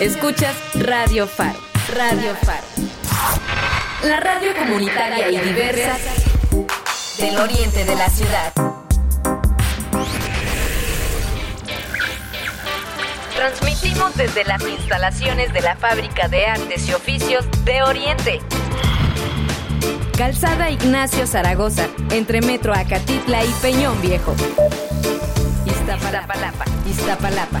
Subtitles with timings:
[0.00, 1.58] Escuchas Radio Faro.
[1.94, 2.64] Radio Faro.
[4.04, 5.96] La radio comunitaria y diversa
[7.18, 8.52] del oriente de la ciudad.
[13.34, 18.40] Transmitimos desde las instalaciones de la Fábrica de Artes y Oficios de Oriente.
[20.16, 24.34] Calzada Ignacio Zaragoza, entre Metro Acatitla y Peñón Viejo.
[25.66, 27.60] Iztapalapa, Iztapalapa,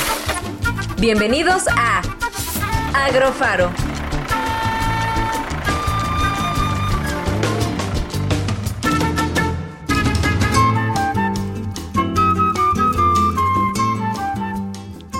[1.01, 2.03] Bienvenidos a
[2.93, 3.71] Agrofaro.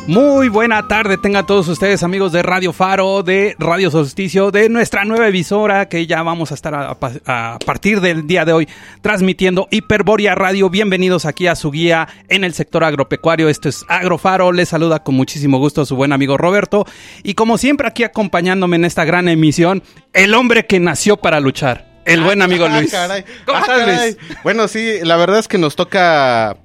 [0.08, 5.06] Muy buena tarde tengan todos ustedes amigos de Radio Faro, de Radio Solsticio, de nuestra
[5.06, 8.68] nueva emisora que ya vamos a estar a, a, partir del día de hoy
[9.04, 10.72] transmitiendo Hiperboria Radio.
[10.72, 13.48] Bienvenidos aquí a su guía en el sector agropecuario.
[13.48, 14.52] Esto es Agrofaro.
[14.52, 16.86] Les saluda con muchísimo gusto su buen amigo Roberto.
[17.22, 21.92] Y como siempre aquí acompañándome en esta gran emisión, el hombre que nació para luchar.
[22.06, 22.92] El ah, buen amigo Luis.
[22.92, 23.24] Caray.
[23.46, 24.18] ¿Cómo ah, estás, Luis?
[24.44, 26.58] Bueno, sí, la verdad es que nos toca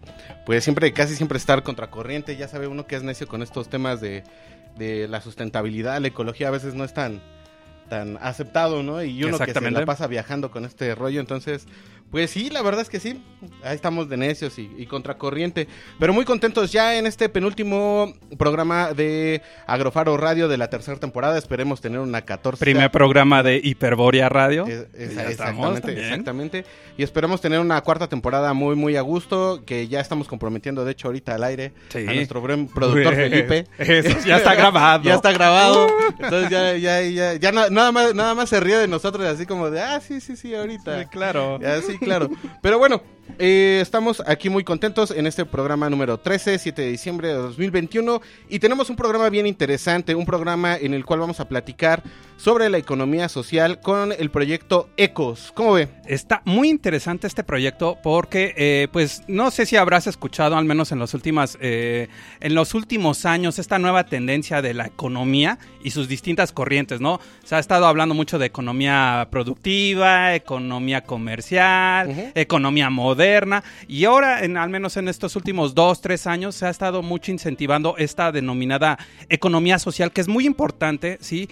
[0.46, 2.36] pues siempre, casi siempre estar contracorriente.
[2.36, 4.22] Ya sabe uno que es necio con estos temas de,
[4.76, 7.20] de la sustentabilidad, la ecología a veces no es tan,
[7.88, 9.02] tan aceptado, ¿no?
[9.02, 11.66] Y uno que se la pasa viajando con este rollo, entonces
[12.10, 13.20] pues sí, la verdad es que sí.
[13.64, 15.66] Ahí estamos de necios y, contracorriente.
[15.98, 21.36] Pero muy contentos ya en este penúltimo programa de Agrofaro Radio de la tercera temporada.
[21.36, 22.64] Esperemos tener una 14.
[22.64, 24.66] Primer programa de Hiperboria Radio.
[24.66, 26.64] exactamente, exactamente.
[26.96, 29.64] Y esperemos tener una cuarta temporada muy, muy a gusto.
[29.66, 33.66] Que ya estamos comprometiendo, de hecho, ahorita al aire a nuestro buen productor Felipe.
[33.78, 35.02] Eso, ya está grabado.
[35.02, 35.88] ya está grabado.
[36.20, 39.70] Entonces ya, ya, ya, ya nada, más, nada más se ríe de nosotros, así como
[39.70, 41.02] de, ah, sí, sí, sí, ahorita.
[41.02, 41.60] Sí, claro.
[41.60, 42.28] Ya, sí, claro.
[42.60, 43.02] Pero bueno,
[43.38, 48.20] eh, estamos aquí muy contentos en este programa número 13, 7 de diciembre de 2021
[48.48, 52.02] y tenemos un programa bien interesante, un programa en el cual vamos a platicar
[52.36, 55.52] sobre la economía social con el proyecto ECOS.
[55.54, 55.88] ¿Cómo ve?
[56.06, 60.92] Está muy interesante este proyecto porque, eh, pues, no sé si habrás escuchado, al menos
[60.92, 62.08] en los, últimas, eh,
[62.40, 67.20] en los últimos años, esta nueva tendencia de la economía y sus distintas corrientes, ¿no?
[67.44, 74.56] Se ha estado hablando mucho de economía productiva, economía comercial, economía moderna y ahora, en,
[74.56, 78.98] al menos en estos últimos dos, tres años, se ha estado mucho incentivando esta denominada
[79.28, 81.48] economía social, que es muy importante, ¿sí?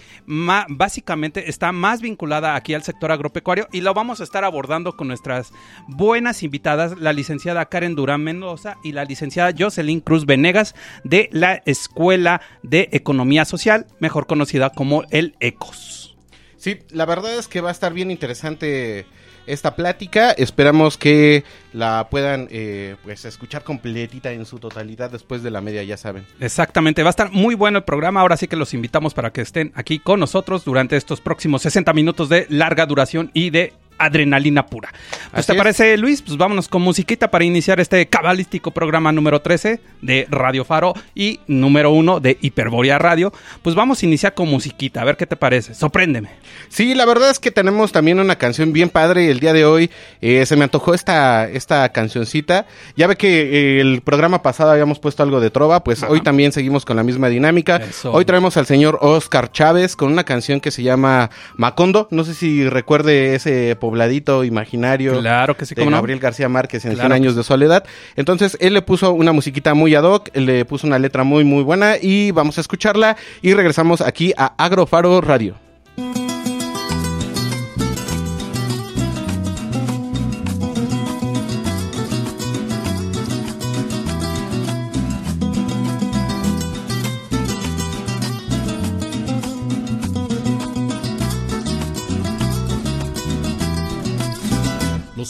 [0.77, 5.07] Básicamente está más vinculada aquí al sector agropecuario y lo vamos a estar abordando con
[5.07, 5.51] nuestras
[5.87, 11.61] buenas invitadas, la licenciada Karen Durán Mendoza y la licenciada Jocelyn Cruz Venegas de la
[11.65, 16.15] Escuela de Economía Social, mejor conocida como el ECOS.
[16.57, 19.05] Sí, la verdad es que va a estar bien interesante
[19.47, 20.31] esta plática.
[20.31, 25.83] Esperamos que la puedan eh, pues escuchar completita en su totalidad después de la media,
[25.83, 26.25] ya saben.
[26.39, 28.21] Exactamente, va a estar muy bueno el programa.
[28.21, 31.93] Ahora sí que los invitamos para que estén aquí con nosotros durante estos próximos 60
[31.93, 34.93] minutos de larga duración y de adrenalina pura.
[35.31, 39.79] Pues te parece, Luis, pues vámonos con musiquita para iniciar este cabalístico programa número 13
[40.01, 43.33] de Radio Faro y número 1 de Hiperborea Radio.
[43.61, 45.73] Pues vamos a iniciar con musiquita, a ver qué te parece.
[45.73, 46.29] Sorpréndeme.
[46.69, 49.89] Sí, la verdad es que tenemos también una canción bien padre el día de hoy.
[50.21, 52.65] Eh, se me antojó esta, esta cancioncita.
[52.95, 56.51] Ya ve que eh, el programa pasado habíamos puesto algo de trova, pues hoy también
[56.51, 57.81] seguimos con la misma dinámica.
[58.05, 62.07] Hoy traemos al señor Oscar Chávez con una canción que se llama Macondo.
[62.11, 66.95] No sé si recuerde ese pobladito imaginario claro que sí, de Gabriel García Márquez en
[66.95, 67.83] 100 años de soledad.
[68.15, 71.63] Entonces, él le puso una musiquita muy ad hoc, le puso una letra muy, muy
[71.63, 75.64] buena y vamos a escucharla y regresamos aquí a Agrofaro Radio.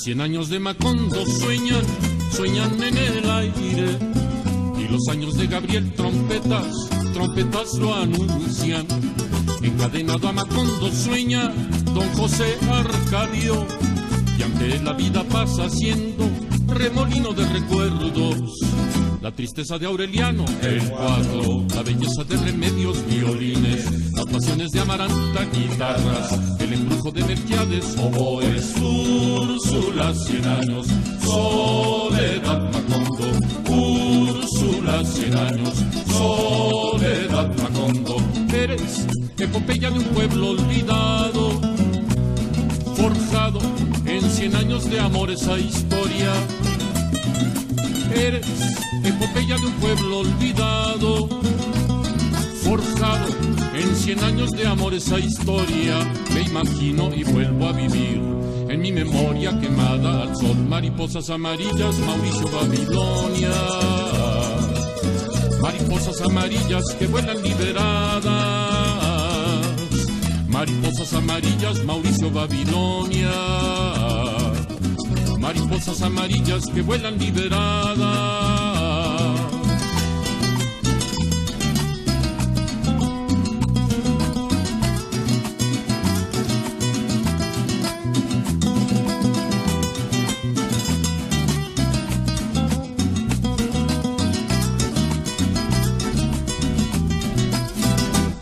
[0.05, 1.81] Cien años de Macondo sueñan,
[2.31, 3.97] sueñan en el aire.
[4.77, 8.85] Y los años de Gabriel trompetas, trompetas lo anuncian.
[9.63, 11.51] Encadenado a Macondo sueña
[11.95, 13.65] don José Arcadio.
[14.37, 16.29] Y aunque la vida pasa siendo
[16.67, 18.59] remolino de recuerdos,
[19.21, 25.45] la tristeza de Aureliano, el cuatro, la belleza de remedios, violines, las pasiones de Amaranta,
[25.53, 30.87] guitarras, el embrujo de Melquiades, oboes, Úrsula, cien años,
[31.23, 33.27] soledad Macondo,
[33.69, 35.73] Úrsula, cien años,
[36.07, 38.17] soledad Macondo,
[38.53, 39.05] eres
[39.37, 41.61] epopeya de un pueblo olvidado,
[42.95, 43.59] forjado
[44.45, 46.31] cien años de amor esa historia
[48.15, 48.45] Eres
[49.03, 51.27] epopeya de un pueblo olvidado,
[52.63, 53.25] forjado
[53.73, 55.97] en cien años de amor esa historia.
[56.33, 58.21] Me imagino y vuelvo a vivir
[58.69, 60.55] en mi memoria quemada al sol.
[60.69, 63.49] Mariposas amarillas, Mauricio Babilonia.
[65.59, 68.23] Mariposas amarillas que vuelan liberadas.
[70.47, 74.24] Mariposas amarillas, Mauricio Babilonia
[75.45, 77.95] mariposas amarillas que vuelan liberadas.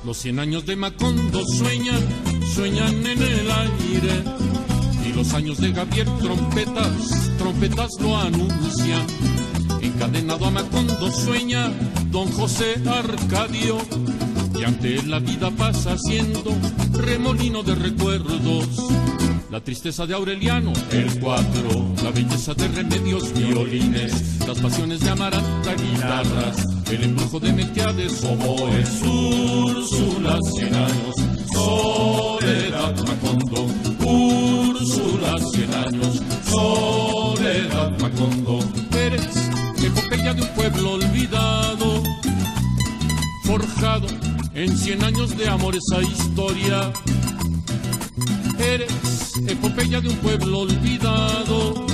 [0.05, 1.99] Los cien años de Macondo sueñan,
[2.55, 4.32] sueñan en el aire
[5.23, 9.05] los años de Gabriel trompetas, trompetas lo anuncian.
[9.81, 11.71] Encadenado a Macondo sueña
[12.11, 13.77] don José Arcadio,
[14.59, 16.53] y ante él la vida pasa siendo
[16.91, 18.67] remolino de recuerdos.
[19.49, 21.69] La tristeza de Aureliano, el cuatro,
[22.03, 29.01] la belleza de remedios, violines, las pasiones de Amaranta, guitarras, el embrujo de Melquiades, oboes,
[29.03, 31.15] Úrsula, cien años,
[31.53, 38.59] soledad, Macondo, Úrsula, cien años, soledad, Macondo.
[38.95, 39.49] Eres
[39.83, 42.03] epopeya de un pueblo olvidado,
[43.43, 44.07] forjado
[44.53, 46.93] en cien años de amor esa historia.
[48.59, 48.91] Eres
[49.47, 51.85] epopeya de un pueblo olvidado,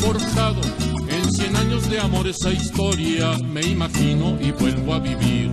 [0.00, 0.60] forjado
[1.08, 3.38] en cien años de amor esa historia.
[3.44, 5.52] Me imagino y vuelvo a vivir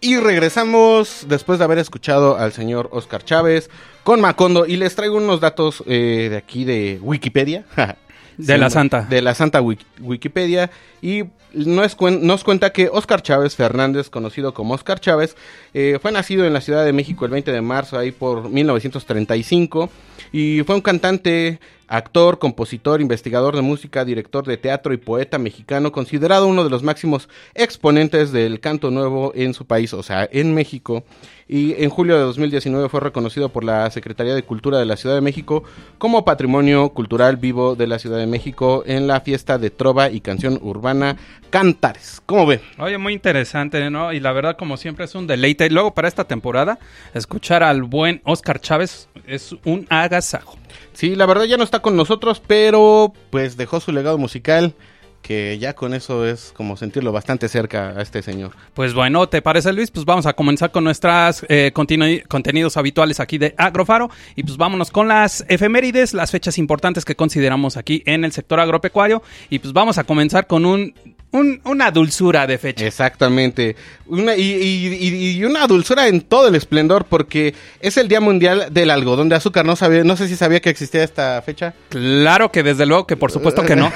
[0.00, 3.68] Y regresamos después de haber escuchado al señor Oscar Chávez
[4.04, 7.64] con Macondo y les traigo unos datos eh, de aquí de Wikipedia.
[8.38, 9.02] De la Santa.
[9.02, 10.70] De la Santa Wikipedia.
[11.02, 15.36] Y nos, nos, cuenta que Oscar Chávez Fernández, conocido como Oscar Chávez,
[15.74, 19.90] eh, fue nacido en la Ciudad de México el 20 de marzo, ahí por 1935.
[20.30, 25.90] Y fue un cantante, actor, compositor, investigador de música, director de teatro y poeta mexicano,
[25.90, 30.54] considerado uno de los máximos exponentes del canto nuevo en su país, o sea, en
[30.54, 31.04] México.
[31.50, 35.14] Y en julio de 2019 fue reconocido por la Secretaría de Cultura de la Ciudad
[35.14, 35.64] de México
[35.96, 40.20] como Patrimonio Cultural Vivo de la Ciudad de México en la fiesta de trova y
[40.20, 41.16] canción urbana
[41.48, 42.20] Cantares.
[42.26, 42.60] ¿Cómo ven?
[42.76, 44.12] Oye, muy interesante, ¿no?
[44.12, 45.64] Y la verdad, como siempre, es un deleite.
[45.64, 46.78] Y luego, para esta temporada,
[47.14, 50.58] escuchar al buen Oscar Chávez es un agasajo.
[50.98, 54.74] Sí, la verdad ya no está con nosotros, pero pues dejó su legado musical
[55.22, 58.50] que ya con eso es como sentirlo bastante cerca a este señor.
[58.74, 59.92] Pues bueno, ¿te parece Luis?
[59.92, 64.90] Pues vamos a comenzar con nuestros eh, contenidos habituales aquí de Agrofaro y pues vámonos
[64.90, 69.72] con las efemérides, las fechas importantes que consideramos aquí en el sector agropecuario y pues
[69.72, 70.94] vamos a comenzar con un
[71.30, 72.86] una dulzura de fecha.
[72.86, 73.76] Exactamente.
[74.06, 79.28] Una, y, una dulzura en todo el esplendor, porque es el Día Mundial del Algodón
[79.28, 79.66] de Azúcar.
[79.66, 81.74] No, sabía, no sé si sabía que existía esta fecha.
[81.90, 83.92] Claro que desde luego que por supuesto que no.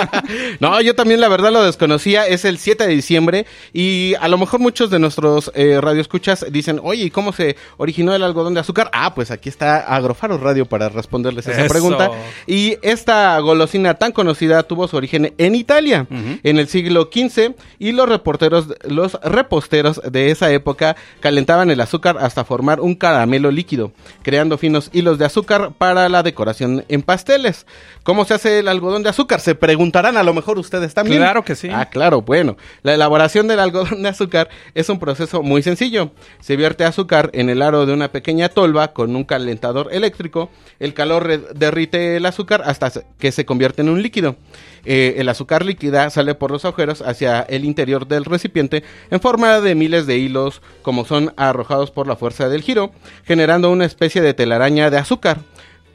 [0.60, 2.26] no, yo también la verdad lo desconocía.
[2.26, 6.80] Es el 7 de diciembre y a lo mejor muchos de nuestros eh, radioescuchas dicen,
[6.82, 8.90] oye, ¿y cómo se originó el algodón de azúcar?
[8.94, 12.10] Ah, pues aquí está Agrofaro Radio para responderles esa pregunta.
[12.46, 17.92] Y esta golosina tan conocida tuvo su origen en Italia, en el siglo XV y
[17.92, 23.92] los reporteros, los reposteros de esa época calentaban el azúcar hasta formar un caramelo líquido,
[24.22, 27.66] creando finos hilos de azúcar para la decoración en pasteles.
[28.02, 29.40] ¿Cómo se hace el algodón de azúcar?
[29.40, 31.18] Se preguntarán a lo mejor ustedes también.
[31.18, 31.68] Claro que sí.
[31.72, 32.56] Ah, claro, bueno.
[32.82, 36.12] La elaboración del algodón de azúcar es un proceso muy sencillo.
[36.40, 40.50] Se vierte azúcar en el aro de una pequeña tolva con un calentador eléctrico.
[40.78, 44.36] El calor derrite el azúcar hasta que se convierte en un líquido.
[44.84, 49.60] Eh, el azúcar líquida sale por los agujeros hacia el interior del recipiente en forma
[49.60, 52.92] de miles de hilos como son arrojados por la fuerza del giro,
[53.24, 55.38] generando una especie de telaraña de azúcar.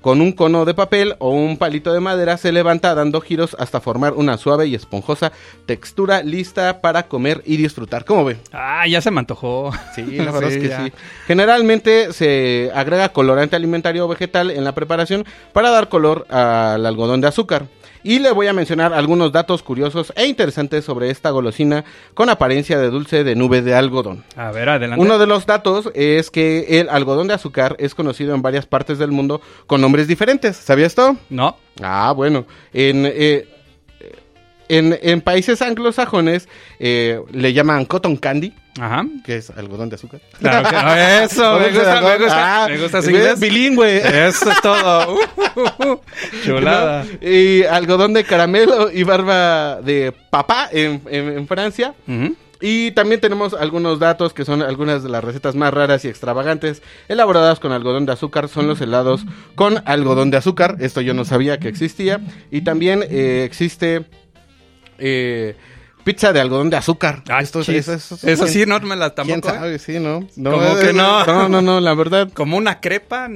[0.01, 3.81] Con un cono de papel o un palito de madera se levanta dando giros hasta
[3.81, 5.31] formar una suave y esponjosa
[5.65, 8.05] textura lista para comer y disfrutar.
[8.05, 8.37] ¿Cómo ve?
[8.53, 9.71] Ah, ya se me antojó.
[9.95, 10.93] Sí, la verdad es que sí.
[11.25, 17.21] Generalmente se agrega colorante alimentario o vegetal en la preparación para dar color al algodón
[17.21, 17.65] de azúcar.
[18.05, 21.83] Y le voy a mencionar algunos datos curiosos e interesantes sobre esta golosina
[22.13, 24.23] con apariencia de dulce de nube de algodón.
[24.35, 25.03] A ver, adelante.
[25.03, 28.99] Uno de los datos es que el algodón de azúcar es conocido en varias partes
[28.99, 30.55] del mundo con nombres diferentes.
[30.55, 31.17] ¿Sabía esto?
[31.31, 31.57] No.
[31.81, 32.45] Ah, bueno.
[32.73, 33.47] En, eh,
[34.69, 36.47] en, en, países anglosajones
[36.79, 38.53] eh, le llaman cotton candy.
[38.79, 39.05] Ajá.
[39.23, 40.19] Que es algodón de azúcar.
[40.39, 42.63] Claro que eso, me gusta, me gusta.
[42.63, 44.27] Ah, me gusta es bilingüe.
[44.27, 45.19] Eso es todo.
[45.55, 46.01] Uh, uh, uh.
[46.43, 47.05] Chulada.
[47.05, 47.27] ¿No?
[47.27, 51.93] Y algodón de caramelo y barba de papá en, en, en Francia.
[52.61, 56.81] Y también tenemos algunos datos que son algunas de las recetas más raras y extravagantes
[57.07, 58.47] elaboradas con algodón de azúcar.
[58.47, 60.77] Son los helados con algodón de azúcar.
[60.79, 62.21] Esto yo no sabía que existía.
[62.51, 64.05] Y también eh, existe
[64.99, 65.55] eh,
[66.03, 67.23] pizza de algodón de azúcar.
[67.29, 69.55] Ah, Esto es- eso, es- Eso sí, no me la ¿Quién tampoco.
[69.55, 69.59] ¿eh?
[69.59, 69.79] sabe?
[69.79, 70.27] Sí, ¿no?
[70.35, 71.25] ¿Cómo que no?
[71.25, 72.29] No, no, no, la verdad.
[72.33, 73.29] Como una crepa.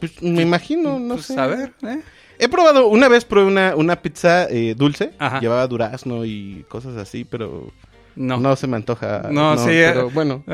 [0.00, 1.40] pues, me imagino, no pues, sé.
[1.40, 2.00] a ver, ¿eh?
[2.38, 5.12] He probado, una vez probé una, una pizza eh, dulce.
[5.18, 5.40] Ajá.
[5.40, 7.72] Llevaba durazno y cosas así, pero
[8.16, 8.38] No.
[8.38, 9.28] no, se me antoja.
[9.30, 10.44] No, sí, Pero eh, bueno.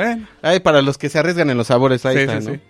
[0.43, 2.55] Ay, para los que se arriesgan en los sabores, ahí Sí, está, sí, ¿no?
[2.55, 2.61] sí.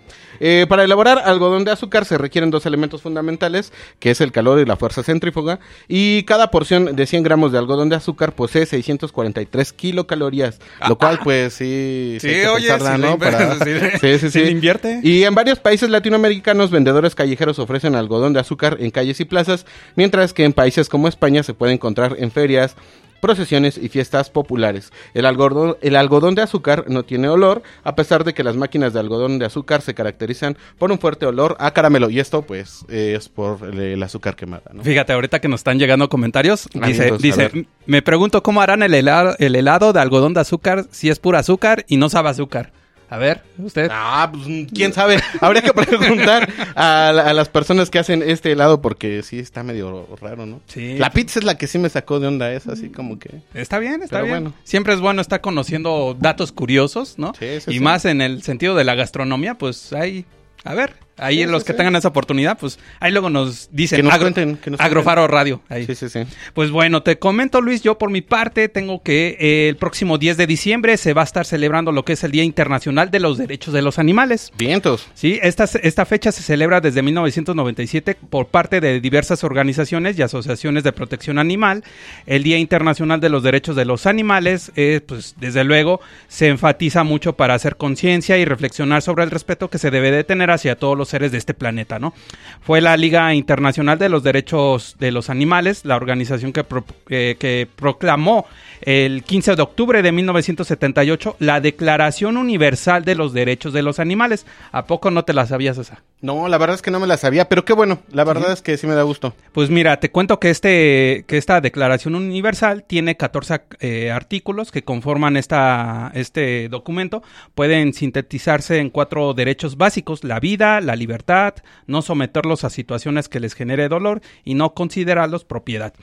[0.43, 4.59] Eh, para elaborar algodón de azúcar se requieren dos elementos fundamentales, que es el calor
[4.59, 8.65] y la fuerza centrífuga, y cada porción de 100 gramos de algodón de azúcar posee
[8.65, 12.17] 643 kilocalorías, lo cual pues sí...
[12.21, 13.19] Sí, oye, pensarla, sí le ¿no?
[13.19, 13.55] Para-
[14.01, 15.01] sí sí, sí, invierte.
[15.03, 19.67] Y en varios países latinoamericanos, vendedores callejeros ofrecen algodón de azúcar en calles y plazas,
[19.95, 22.77] mientras que en países como España se puede encontrar en ferias,
[23.21, 24.93] procesiones y fiestas populares.
[25.15, 28.93] El algodón, el algodón de azúcar no tiene olor, a pesar de que las máquinas
[28.93, 32.11] de algodón de azúcar se caracterizan por un fuerte olor a caramelo.
[32.11, 34.83] Y esto, pues, es por el, el azúcar quemada, ¿no?
[34.83, 38.83] Fíjate, ahorita que nos están llegando comentarios, Ah, dice, entonces, dice, me pregunto cómo harán
[38.83, 42.31] el helado, el helado de algodón de azúcar si es pura azúcar y no sabe
[42.31, 42.73] azúcar.
[43.11, 43.89] A ver, usted.
[43.93, 45.19] Ah, pues quién sabe.
[45.41, 49.63] Habría que preguntar a, la- a las personas que hacen este helado porque sí está
[49.65, 50.61] medio raro, ¿no?
[50.67, 50.97] Sí.
[50.97, 53.43] La pizza es la que sí me sacó de onda, es así como que.
[53.53, 54.45] Está bien, está Pero bien.
[54.45, 54.55] bueno.
[54.65, 57.33] Siempre es bueno estar conociendo datos curiosos, ¿no?
[57.39, 57.81] Sí, sí, y sí.
[57.81, 60.25] más en el sentido de la gastronomía, pues ahí,
[60.65, 61.77] a ver, ahí Sí, los sí, que sí.
[61.79, 65.27] tengan esa oportunidad, pues ahí luego nos dicen Que nos Agro- cuenten, que nos Agrofaro
[65.29, 65.61] Radio.
[65.69, 65.87] Ahí.
[65.87, 66.21] Sí, sí, sí.
[66.55, 70.37] Pues bueno, te comento Luis, yo por mi parte tengo que eh, el próximo 10
[70.37, 73.39] de diciembre se va a estar celebrando lo que es el Día Internacional de los
[73.39, 74.53] Derechos de los Animales.
[74.59, 75.07] Vientos.
[75.15, 80.85] Sí, esta, esta fecha se celebra desde 1997 por parte de diversas organizaciones y asociaciones
[80.85, 81.85] de protección animal.
[82.27, 87.05] El Día Internacional de los Derechos de los Animales, eh, pues desde luego se enfatiza
[87.05, 90.77] mucho para hacer conciencia y reflexionar sobre el respeto que se debe de tener hacia
[90.77, 92.15] todos los seres de este planeta, ¿no?
[92.63, 96.65] Fue la Liga Internacional de los Derechos de los Animales, la organización que,
[97.11, 98.47] eh, que proclamó
[98.83, 104.47] el 15 de octubre de 1978 la Declaración Universal de los Derechos de los Animales.
[104.73, 106.03] ¿A poco no te la sabías esa?
[106.21, 108.01] No, la verdad es que no me la sabía, pero qué bueno.
[108.13, 109.35] La verdad es que sí me da gusto.
[109.53, 114.85] Pues mira, te cuento que, este, que esta Declaración Universal tiene 14 eh, artículos que
[114.85, 117.23] conforman esta, este documento.
[117.55, 121.55] Pueden sintetizarse en cuatro derechos básicos, la vida, la libertad,
[121.87, 125.95] no someterlos a situaciones que les genere dolor y no considerarlos propiedad.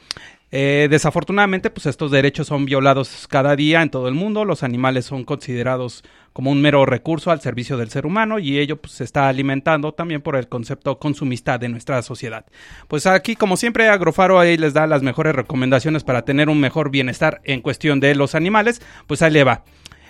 [0.50, 4.46] Eh, desafortunadamente, pues estos derechos son violados cada día en todo el mundo.
[4.46, 8.78] Los animales son considerados como un mero recurso al servicio del ser humano y ello
[8.78, 12.46] pues, se está alimentando también por el concepto consumista de nuestra sociedad.
[12.88, 16.92] Pues aquí, como siempre, Agrofaro ahí les da las mejores recomendaciones para tener un mejor
[16.92, 18.82] bienestar en cuestión de los animales.
[19.06, 19.64] Pues ahí le va.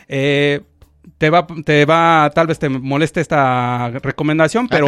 [0.08, 0.62] Eh,
[1.18, 4.88] te va, te va, tal vez te moleste esta recomendación, pero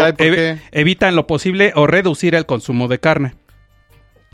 [0.71, 3.33] evita en lo posible o reducir el consumo de carne.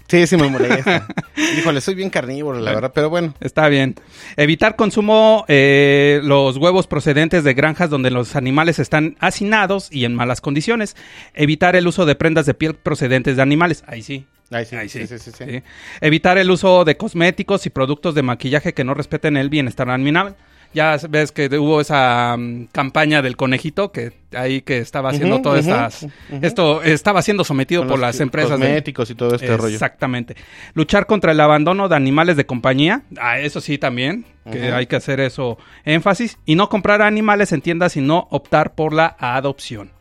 [0.08, 1.08] Sí, sí me molesta.
[1.58, 3.34] Híjole, soy bien carnívoro, la verdad, pero bueno.
[3.40, 3.96] Está bien.
[4.38, 10.14] Evitar consumo eh, los huevos procedentes de granjas donde los animales están hacinados y en
[10.14, 10.96] malas condiciones.
[11.34, 13.84] Evitar el uso de prendas de piel procedentes de animales.
[13.88, 14.26] Ahí sí.
[14.52, 15.44] Ay, sí, Ay, sí, sí, sí, sí.
[15.44, 15.64] Sí.
[16.02, 20.36] Evitar el uso de cosméticos y productos de maquillaje que no respeten el bienestar animal.
[20.76, 25.66] Ya ves que hubo esa mm, campaña del conejito que ahí que estaba haciendo todas
[25.66, 26.06] estas
[26.42, 29.74] esto estaba siendo sometido Con por las empresas de- cosméticos y todo este rollo.
[29.74, 30.36] Exactamente.
[30.74, 33.04] Luchar contra el abandono de animales de compañía.
[33.18, 36.38] Ah, eso sí también, que hay que hacer eso énfasis.
[36.46, 39.95] Y no comprar animales en tiendas, sino optar por la adopción.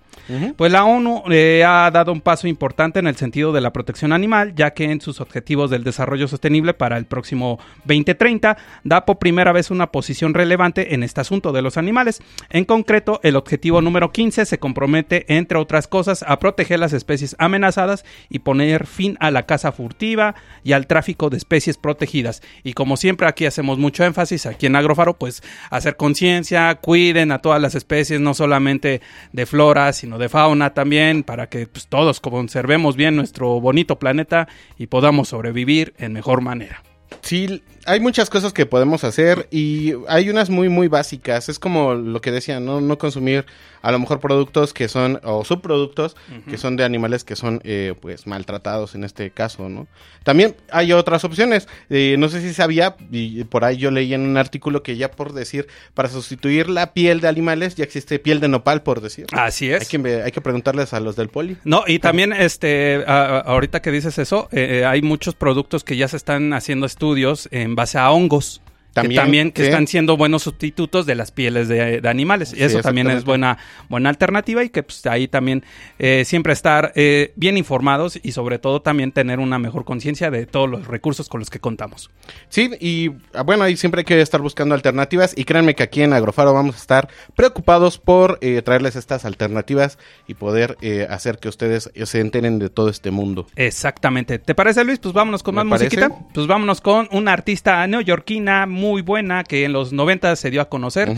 [0.56, 1.24] Pues la ONU
[1.66, 5.00] ha dado un paso importante en el sentido de la protección animal, ya que en
[5.00, 10.34] sus objetivos del desarrollo sostenible para el próximo 2030 da por primera vez una posición
[10.34, 12.22] relevante en este asunto de los animales.
[12.50, 17.36] En concreto, el objetivo número 15 se compromete, entre otras cosas, a proteger las especies
[17.38, 22.42] amenazadas y poner fin a la caza furtiva y al tráfico de especies protegidas.
[22.62, 27.38] Y como siempre aquí hacemos mucho énfasis aquí en Agrofaro, pues hacer conciencia, cuiden a
[27.38, 29.00] todas las especies, no solamente
[29.32, 34.48] de flora, sino de fauna también, para que pues, todos conservemos bien nuestro bonito planeta
[34.78, 36.82] y podamos sobrevivir en mejor manera.
[37.20, 41.48] Sí, hay muchas cosas que podemos hacer y hay unas muy, muy básicas.
[41.48, 42.80] Es como lo que decía, ¿no?
[42.80, 43.44] No consumir
[43.82, 46.16] a lo mejor productos que son, o subproductos,
[46.48, 49.86] que son de animales que son, eh, pues, maltratados en este caso, ¿no?
[50.22, 51.68] También hay otras opciones.
[51.90, 55.10] Eh, no sé si sabía, y por ahí yo leí en un artículo que ya
[55.10, 59.26] por decir, para sustituir la piel de animales, ya existe piel de nopal, por decir.
[59.32, 61.58] Así Hay que, hay que preguntarles a los del poli.
[61.64, 65.98] No, y también, este, a- ahorita que dices eso, eh, eh, hay muchos productos que
[65.98, 68.60] ya se están haciendo estudios en base a hongos.
[68.94, 69.68] También, que también que sí.
[69.68, 72.52] están siendo buenos sustitutos de las pieles de, de animales.
[72.52, 73.58] Y Sí, eso también es buena,
[73.88, 75.64] buena alternativa y que pues, ahí también
[75.98, 80.46] eh, siempre estar eh, bien informados y sobre todo también tener una mejor conciencia de
[80.46, 82.10] todos los recursos con los que contamos.
[82.48, 86.02] Sí, y ah, bueno, ahí siempre hay que estar buscando alternativas y créanme que aquí
[86.02, 91.38] en Agrofaro vamos a estar preocupados por eh, traerles estas alternativas y poder eh, hacer
[91.38, 93.46] que ustedes se enteren de todo este mundo.
[93.56, 94.38] Exactamente.
[94.38, 94.98] ¿Te parece, Luis?
[94.98, 96.10] Pues vámonos con más musiquita.
[96.32, 100.68] Pues vámonos con una artista neoyorquina muy buena que en los 90 se dio a
[100.68, 101.12] conocer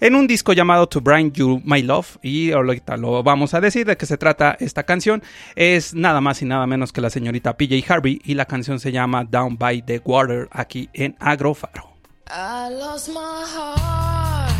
[0.00, 2.18] en un disco llamado To Bring You My Love.
[2.22, 5.22] Y ahorita lo vamos a decir de qué se trata esta canción.
[5.56, 8.92] Es nada más y nada menos que la señorita PJ Harvey y la canción se
[8.92, 11.98] llama Down by the Water aquí en Agrofaro.
[12.30, 14.52] I lost my heart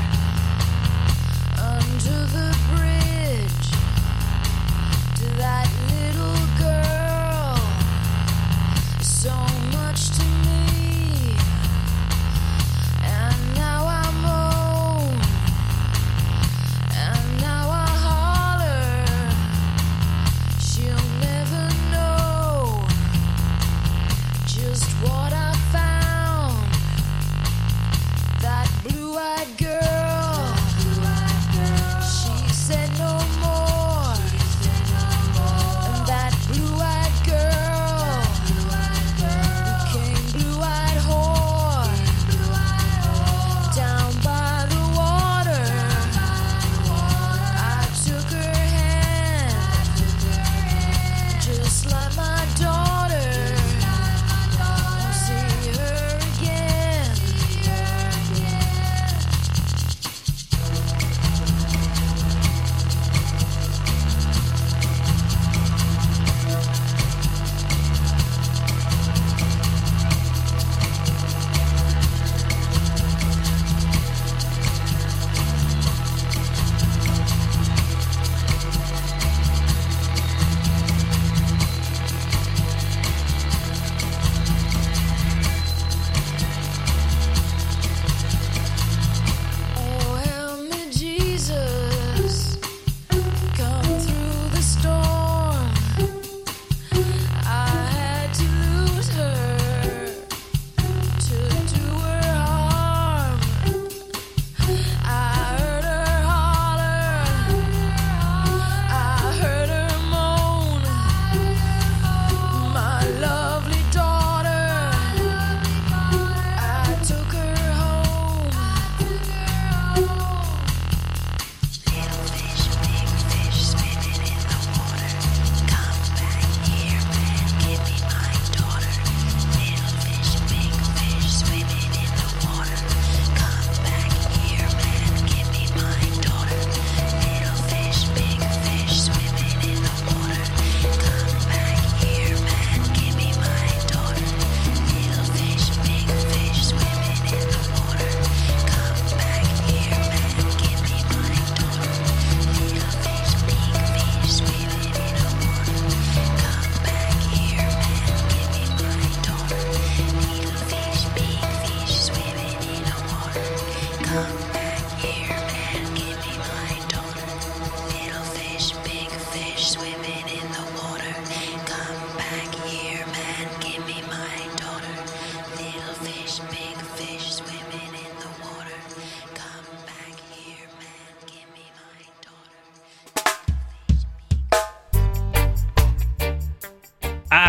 [1.58, 3.70] under the bridge
[5.16, 7.58] to that little girl.
[9.02, 9.57] So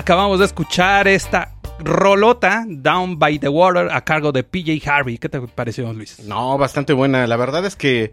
[0.09, 5.19] acabamos de escuchar esta rolota Down by the Water a cargo de PJ Harvey.
[5.19, 6.17] ¿Qué te pareció, Luis?
[6.25, 7.27] No, bastante buena.
[7.27, 8.11] La verdad es que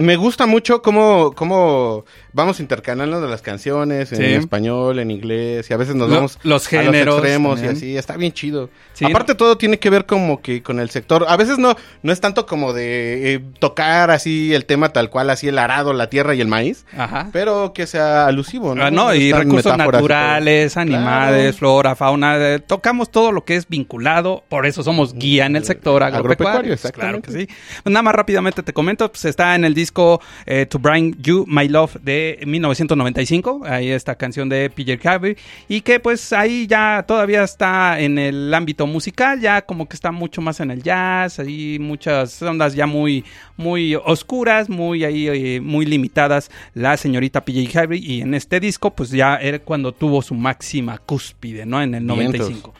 [0.00, 4.24] me gusta mucho cómo, cómo vamos intercalando las canciones en Sí.
[4.34, 7.96] español, en inglés, y a veces nos Lo- vamos los a géneros extremos y así.
[7.96, 8.68] Está bien chido.
[8.92, 11.24] Sí, Aparte todo tiene que ver como que con el sector.
[11.28, 15.30] A veces no, no es tanto como de eh, tocar así el tema tal cual,
[15.30, 17.28] así el arado, la tierra y el maíz, Ajá.
[17.32, 18.84] pero que sea alusivo, ¿no?
[18.84, 21.56] Ah, no, y recursos naturales, animales, Claro.
[21.58, 25.64] flora, fauna, eh, tocamos todo lo que es vinculado, por eso somos guía en el
[25.64, 26.74] sector agropecuario.
[26.74, 27.46] Agropecuario, Pues Claro que sí.
[27.82, 31.44] Pues nada más rápidamente te comento, pues está en el disco eh, To Bring You
[31.46, 35.36] My Love de 1995, ahí esta canción de PJ Harvey,
[35.68, 40.10] y que pues ahí ya todavía está en el ámbito musical, ya como que está
[40.10, 43.24] mucho más en el jazz, ahí muchas ondas ya muy,
[43.56, 48.90] muy oscuras, muy ahí, eh, muy limitadas, la señorita PJ Harvey, y en este disco
[48.90, 51.80] pues ya era cuando tuvo su máxima cúspide, ¿no?
[51.80, 52.50] En el Vientos.
[52.50, 52.74] 95.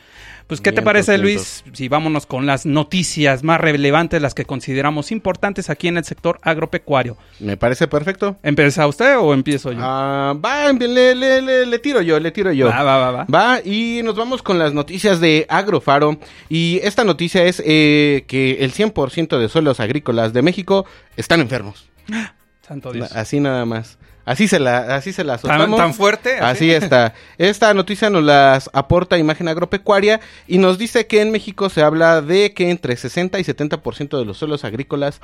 [0.47, 1.17] Pues, ¿qué te parece.
[1.17, 1.63] Luis?
[1.73, 6.39] Si vámonos con las noticias más relevantes, las que consideramos importantes aquí en el sector
[6.41, 7.17] agropecuario.
[7.39, 8.37] Me parece perfecto.
[8.43, 9.79] ¿Empieza usted o empiezo yo?
[9.81, 12.67] Ah, va, le, le, le, le tiro yo, le tiro yo.
[12.69, 13.25] Va, va, va, va.
[13.25, 16.17] Va, y nos vamos con las noticias de Agrofaro.
[16.47, 20.85] Y esta noticia es eh, que el 100% de suelos agrícolas de México
[21.17, 21.89] están enfermos.
[22.65, 23.11] Santo Dios.
[23.11, 23.97] Así nada más.
[24.27, 26.39] Así se la, así se la ¿Tan, tan fuerte?
[26.39, 27.13] Así está.
[27.37, 32.21] Esta noticia nos las aporta Imagen Agropecuaria y nos dice que en México se habla
[32.21, 35.21] de que entre 60 y 70% de los suelos agrícolas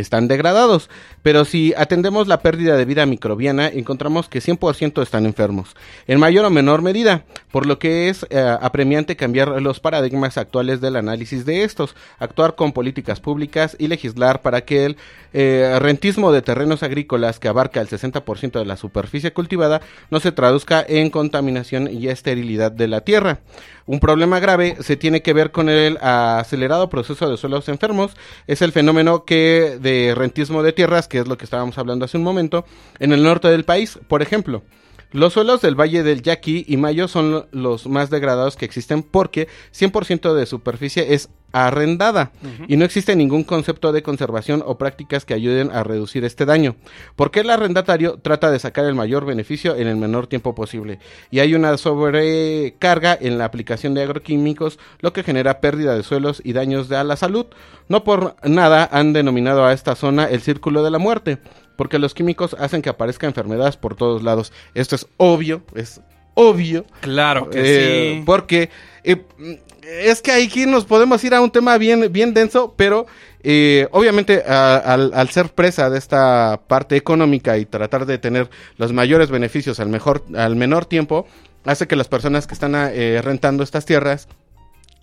[0.00, 0.88] están degradados.
[1.22, 5.74] Pero si atendemos la pérdida de vida microbiana, encontramos que 100% están enfermos.
[6.06, 10.80] En mayor o menor medida, por lo que es eh, apremiante cambiar los paradigmas actuales
[10.80, 14.96] del análisis de estos, actuar con políticas públicas y legislar para que el
[15.32, 19.80] eh, rentismo de terrenos agrícolas que abarca el 60% de la superficie cultivada
[20.10, 23.40] no se traduzca en contaminación y esterilidad de la tierra.
[23.86, 28.16] Un problema grave se tiene que ver con el acelerado proceso de suelos enfermos.
[28.46, 32.16] Es el fenómeno que de rentismo de tierras, que es lo que estábamos hablando hace
[32.16, 32.64] un momento,
[32.98, 34.62] en el norte del país, por ejemplo.
[35.12, 39.02] Los suelos del Valle del Yaqui y Mayo son lo- los más degradados que existen
[39.02, 42.32] porque 100% de superficie es arrendada
[42.68, 46.76] y no existe ningún concepto de conservación o prácticas que ayuden a reducir este daño,
[47.14, 50.98] porque el arrendatario trata de sacar el mayor beneficio en el menor tiempo posible
[51.30, 56.42] y hay una sobrecarga en la aplicación de agroquímicos, lo que genera pérdida de suelos
[56.44, 57.46] y daños a la salud.
[57.88, 61.38] No por nada han denominado a esta zona el círculo de la muerte,
[61.76, 64.52] porque los químicos hacen que aparezcan enfermedades por todos lados.
[64.74, 66.00] Esto es obvio, es
[66.34, 66.84] obvio.
[67.00, 68.22] Claro que Eh, sí.
[68.26, 68.70] Porque
[69.04, 69.22] eh,
[69.84, 73.06] es que aquí nos podemos ir a un tema bien, bien denso, pero
[73.42, 78.50] eh, obviamente a- al, al ser presa de esta parte económica y tratar de tener
[78.76, 81.26] los mayores beneficios al mejor, al menor tiempo,
[81.64, 84.28] hace que las personas que están eh, rentando estas tierras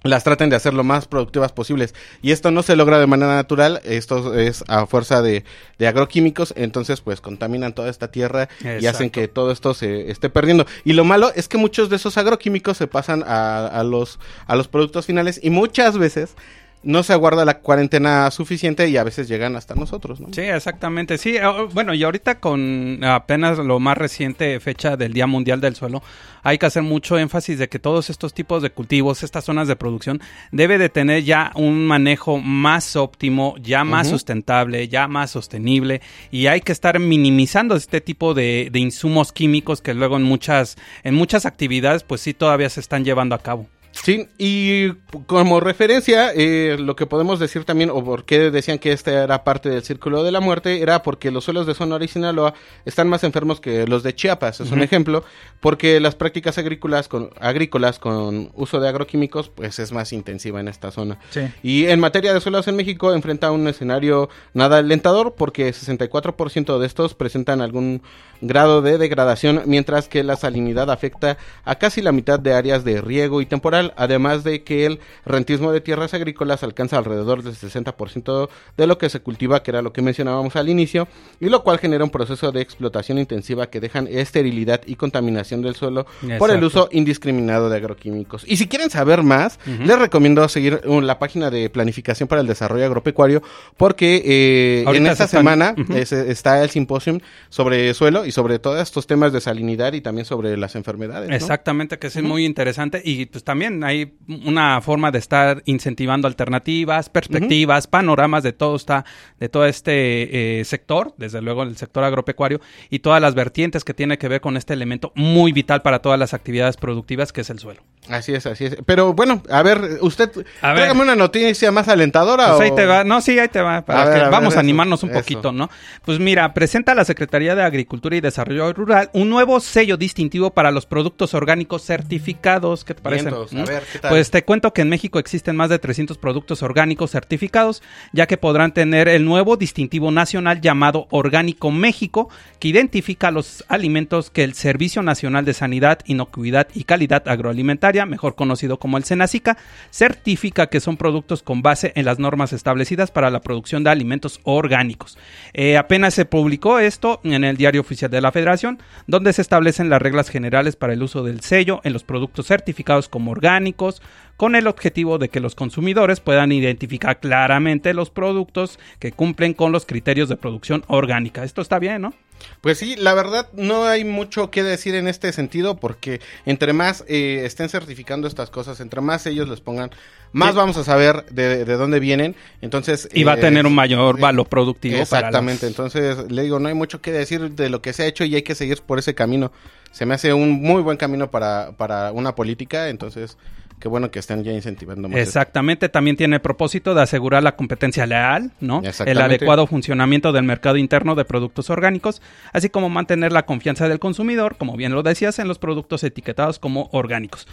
[0.03, 1.95] las traten de hacer lo más productivas posibles.
[2.21, 5.43] Y esto no se logra de manera natural, esto es a fuerza de,
[5.79, 10.29] de agroquímicos, entonces pues contaminan toda esta tierra y hacen que todo esto se esté
[10.29, 10.65] perdiendo.
[10.83, 14.55] Y lo malo es que muchos de esos agroquímicos se pasan a, a los, a
[14.55, 16.35] los productos finales y muchas veces
[16.83, 20.27] no se aguarda la cuarentena suficiente y a veces llegan hasta nosotros, ¿no?
[20.31, 21.17] Sí, exactamente.
[21.17, 21.41] Sí, eh,
[21.73, 26.03] bueno, y ahorita con apenas lo más reciente fecha del Día Mundial del Suelo,
[26.43, 29.77] hay que hacer mucho énfasis de que todos estos tipos de cultivos, estas zonas de
[29.77, 36.01] producción, debe de tener ya un manejo más óptimo, ya más sustentable, ya más sostenible,
[36.31, 40.77] y hay que estar minimizando este tipo de, de insumos químicos que luego en muchas,
[41.03, 43.67] en muchas actividades, pues sí todavía se están llevando a cabo.
[43.93, 44.91] Sí, y
[45.27, 49.43] como referencia, eh, lo que podemos decir también, o por qué decían que esta era
[49.43, 53.07] parte del círculo de la muerte, era porque los suelos de Sonora y Sinaloa están
[53.07, 55.23] más enfermos que los de Chiapas, es un ejemplo,
[55.59, 60.67] porque las prácticas agrícolas con, agrícolas con uso de agroquímicos, pues es más intensiva en
[60.67, 61.19] esta zona.
[61.29, 61.41] Sí.
[61.61, 66.87] Y en materia de suelos en México enfrenta un escenario nada alentador porque 64% de
[66.87, 68.01] estos presentan algún
[68.41, 73.01] grado de degradación, mientras que la salinidad afecta a casi la mitad de áreas de
[73.01, 78.49] riego y temporal, además de que el rentismo de tierras agrícolas alcanza alrededor del 60%
[78.77, 81.07] de lo que se cultiva, que era lo que mencionábamos al inicio,
[81.39, 85.75] y lo cual genera un proceso de explotación intensiva que dejan esterilidad y contaminación del
[85.75, 86.05] suelo
[86.39, 88.43] por el uso indiscriminado de agroquímicos.
[88.47, 92.47] Y si quieren saber más, les recomiendo seguir uh, la página de planificación para el
[92.47, 93.41] desarrollo agropecuario
[93.77, 97.19] porque eh, en esta se semana es- está el simposio
[97.49, 101.29] sobre suelo y sobre todos estos temas de salinidad y también sobre las enfermedades.
[101.29, 101.35] ¿no?
[101.35, 107.09] Exactamente, que es muy interesante y pues también hay una forma de estar incentivando alternativas,
[107.09, 109.05] perspectivas, panoramas de todo está,
[109.39, 112.59] de todo este eh, sector, desde luego el sector agropecuario
[112.89, 116.19] y todas las vertientes que tiene que ver con este elemento muy vital para todas
[116.19, 117.81] las actividades productivas que es el suelo.
[118.09, 118.77] Así es, así es.
[118.85, 120.29] Pero bueno, a ver, usted,
[120.61, 120.75] A ver.
[120.77, 122.49] tráigame una noticia más alentadora.
[122.49, 124.23] Pues ahí o- te va, no, sí, ahí te va, para A ver, que a
[124.23, 125.19] ver, vamos a animarnos un eso.
[125.19, 125.69] poquito, ¿no?
[126.03, 130.71] Pues mira, presenta la Secretaría de Agricultura y Desarrollo Rural un nuevo sello distintivo para
[130.71, 133.23] los productos orgánicos certificados, ¿qué te parece?
[133.25, 133.65] Vientos, a ¿Mm?
[133.65, 134.09] ver, ¿qué tal?
[134.09, 138.37] Pues te cuento que en México existen más de 300 productos orgánicos certificados, ya que
[138.37, 144.53] podrán tener el nuevo distintivo nacional llamado Orgánico México, que identifica los alimentos que el
[144.53, 149.57] Servicio Nacional de Sanidad, Inocuidad y Calidad Agroalimentaria, mejor conocido como el SENACICA,
[149.91, 154.39] certifica que son productos con base en las normas establecidas para la producción de alimentos
[154.43, 155.17] orgánicos.
[155.53, 159.89] Eh, apenas se publicó esto en el Diario Oficial de la Federación, donde se establecen
[159.89, 164.01] las reglas generales para el uso del sello en los productos certificados como orgánicos,
[164.37, 169.71] con el objetivo de que los consumidores puedan identificar claramente los productos que cumplen con
[169.71, 171.43] los criterios de producción orgánica.
[171.43, 172.13] Esto está bien, ¿no?
[172.61, 177.03] Pues sí, la verdad no hay mucho que decir en este sentido porque entre más
[177.07, 179.91] eh, estén certificando estas cosas, entre más ellos les pongan,
[180.31, 180.57] más Sí.
[180.57, 182.35] vamos a saber de, de dónde vienen.
[182.61, 184.93] Entonces Y va a eh, tener un mayor eh, valor productivo.
[184.93, 188.03] para Exactamente, los- entonces le digo, no hay mucho que decir de lo que se
[188.03, 189.51] ha hecho y hay que seguir por ese camino.
[189.91, 193.37] Se me hace un muy buen camino para, para una política, entonces
[193.83, 195.17] qué bueno que estén ya incentivando más.
[195.17, 195.29] esto.
[195.31, 198.81] Exactamente, también tiene el propósito de asegurar la competencia leal, ¿no?
[199.05, 202.21] El adecuado funcionamiento del mercado interno de productos orgánicos,
[202.53, 206.59] así como mantener la confianza del consumidor, como bien lo decías, en los productos etiquetados
[206.59, 207.45] como orgánicos.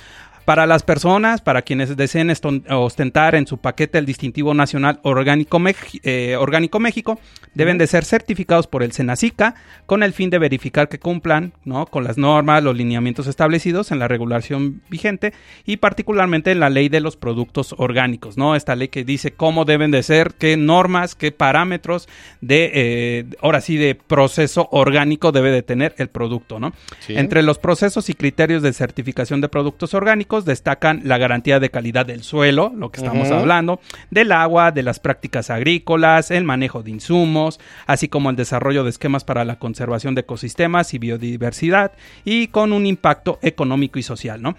[0.50, 2.32] Para las personas, para quienes deseen
[2.70, 5.62] ostentar en su paquete el distintivo nacional Orgánico,
[6.02, 7.20] eh, Orgánico México,
[7.54, 9.54] deben de ser certificados por el SENACICA
[9.86, 11.86] con el fin de verificar que cumplan ¿no?
[11.86, 15.32] con las normas, los lineamientos establecidos en la regulación vigente
[15.66, 18.56] y particularmente en la ley de los productos orgánicos, ¿no?
[18.56, 22.08] Esta ley que dice cómo deben de ser, qué normas, qué parámetros
[22.40, 26.72] de, eh, ahora sí, de proceso orgánico debe de tener el producto, ¿no?
[26.98, 27.14] Sí.
[27.16, 32.06] Entre los procesos y criterios de certificación de productos orgánicos destacan la garantía de calidad
[32.06, 36.90] del suelo, lo que estamos hablando, del agua, de las prácticas agrícolas, el manejo de
[36.90, 41.92] insumos, así como el desarrollo de esquemas para la conservación de ecosistemas y biodiversidad
[42.24, 44.56] y con un impacto económico y social, ¿no?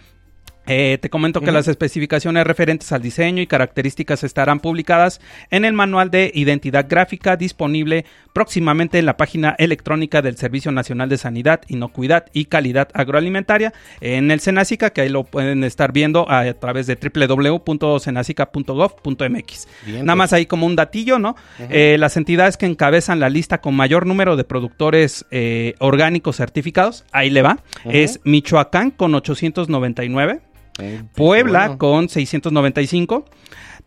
[0.68, 5.20] Eh, te comento que las especificaciones referentes al diseño y características estarán publicadas
[5.50, 11.10] en el manual de identidad gráfica disponible próximamente en la página electrónica del Servicio Nacional
[11.10, 16.30] de Sanidad, Inocuidad y Calidad Agroalimentaria en el Senacica, que ahí lo pueden estar viendo
[16.30, 19.68] a, a través de www.senacica.gov.mx.
[19.88, 20.16] Nada pues.
[20.16, 21.36] más ahí como un datillo, ¿no?
[21.70, 27.06] Eh, las entidades que encabezan la lista con mayor número de productores eh, orgánicos certificados,
[27.12, 30.42] ahí le va, es Michoacán con 899.
[30.80, 31.78] Eh, Puebla bueno.
[31.78, 33.26] con 695,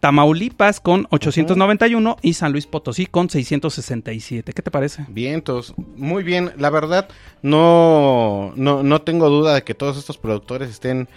[0.01, 4.53] Tamaulipas con 891 y San Luis Potosí con 667.
[4.53, 5.07] ¿Qué te parece?
[5.09, 6.53] Vientos, muy bien.
[6.59, 7.09] La verdad,
[7.43, 11.09] no, no, no tengo duda de que todos estos productores estén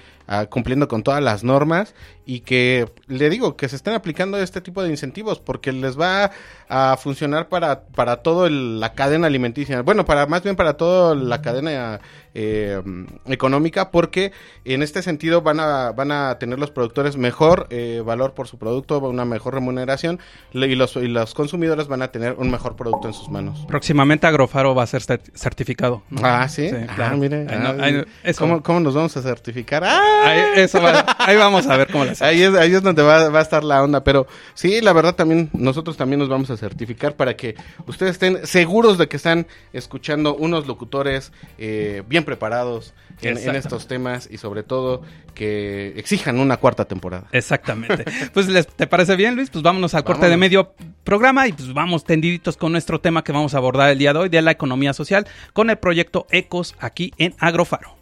[0.49, 4.83] cumpliendo con todas las normas y que le digo que se estén aplicando este tipo
[4.83, 6.31] de incentivos porque les va
[6.67, 9.81] a funcionar para, para toda la cadena alimenticia.
[9.83, 12.01] Bueno, para más bien para toda la cadena
[12.33, 12.81] eh,
[13.25, 14.33] económica porque
[14.65, 18.57] en este sentido van a, van a tener los productores mejor eh, valor por su
[18.57, 20.19] producto, una mejor remuneración
[20.53, 23.63] y los, y los consumidores van a tener un mejor producto en sus manos.
[23.69, 26.03] Próximamente Agrofaro va a ser cer- certificado.
[26.21, 26.69] Ah, sí.
[26.69, 27.17] Sí, Ah, claro.
[27.17, 27.47] mire.
[27.49, 28.31] Ah.
[28.37, 29.83] ¿Cómo, cómo nos vamos a certificar?
[29.85, 30.16] ¡Ah!
[30.23, 32.21] Ahí, eso va- ahí vamos a ver cómo hacemos.
[32.21, 35.15] Ahí es, ahí es donde va, va a estar la onda, pero sí, la verdad
[35.15, 39.47] también, nosotros también nos vamos a certificar para que ustedes estén seguros de que están
[39.73, 45.01] escuchando unos locutores eh, bien preparados en, estos temas y sobre todo
[45.33, 47.25] que exijan una cuarta temporada.
[47.31, 48.05] Exactamente.
[48.33, 49.49] Pues, ¿les- ¿te parece bien, Luis?
[49.49, 53.31] Pues vámonos al corte de medio programa y pues vamos tendiditos con nuestro tema que
[53.31, 56.75] vamos a abordar el día de hoy de la economía social con el proyecto Ecos
[56.79, 57.96] aquí en Agrofaro.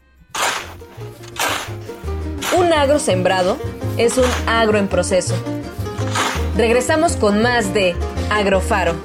[2.57, 3.57] Un agro sembrado
[3.97, 5.35] es un agro en proceso.
[6.55, 7.95] Regresamos con más de
[8.31, 8.95] Agrofaro.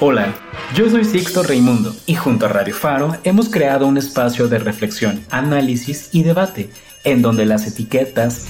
[0.00, 0.34] Hola,
[0.74, 5.24] yo soy Sixto Raimundo y junto a Radio Faro hemos creado un espacio de reflexión,
[5.30, 6.68] análisis y debate
[7.04, 8.48] en donde las etiquetas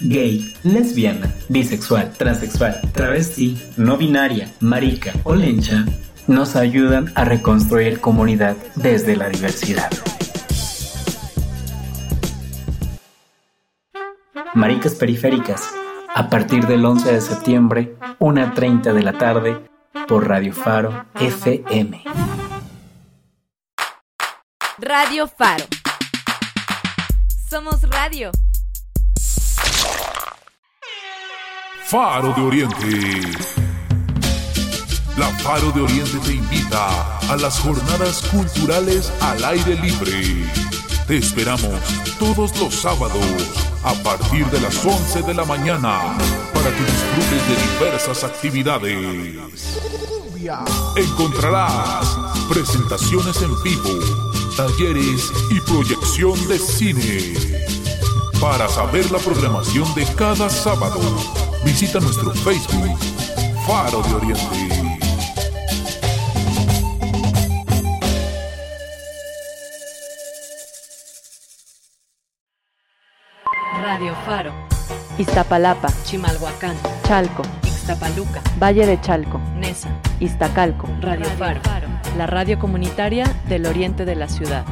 [0.00, 5.84] gay, lesbiana, bisexual, transexual, travesti, no binaria, marica o lencha
[6.26, 9.90] nos ayudan a reconstruir comunidad desde la diversidad.
[14.54, 15.70] Maricas Periféricas,
[16.14, 19.72] a partir del 11 de septiembre, 1.30 de la tarde,
[20.06, 22.04] por Radio Faro FM.
[24.78, 25.64] Radio Faro.
[27.48, 28.30] Somos radio.
[31.84, 33.71] Faro de Oriente.
[35.16, 40.50] La Faro de Oriente te invita a las jornadas culturales al aire libre.
[41.06, 41.80] Te esperamos
[42.18, 43.22] todos los sábados
[43.84, 46.16] a partir de las 11 de la mañana
[46.54, 49.36] para que disfrutes de diversas actividades.
[50.96, 52.16] Encontrarás
[52.48, 53.98] presentaciones en vivo,
[54.56, 57.34] talleres y proyección de cine.
[58.40, 61.00] Para saber la programación de cada sábado,
[61.64, 62.98] visita nuestro Facebook,
[63.66, 64.81] Faro de Oriente.
[73.92, 74.52] Radio Faro,
[75.18, 76.74] Iztapalapa, Chimalhuacán,
[77.06, 80.88] Chalco, Ixtapaluca, Valle de Chalco, Nesa, Iztacalco.
[81.02, 81.60] Radio Faro,
[82.16, 84.64] la radio comunitaria del oriente de la ciudad.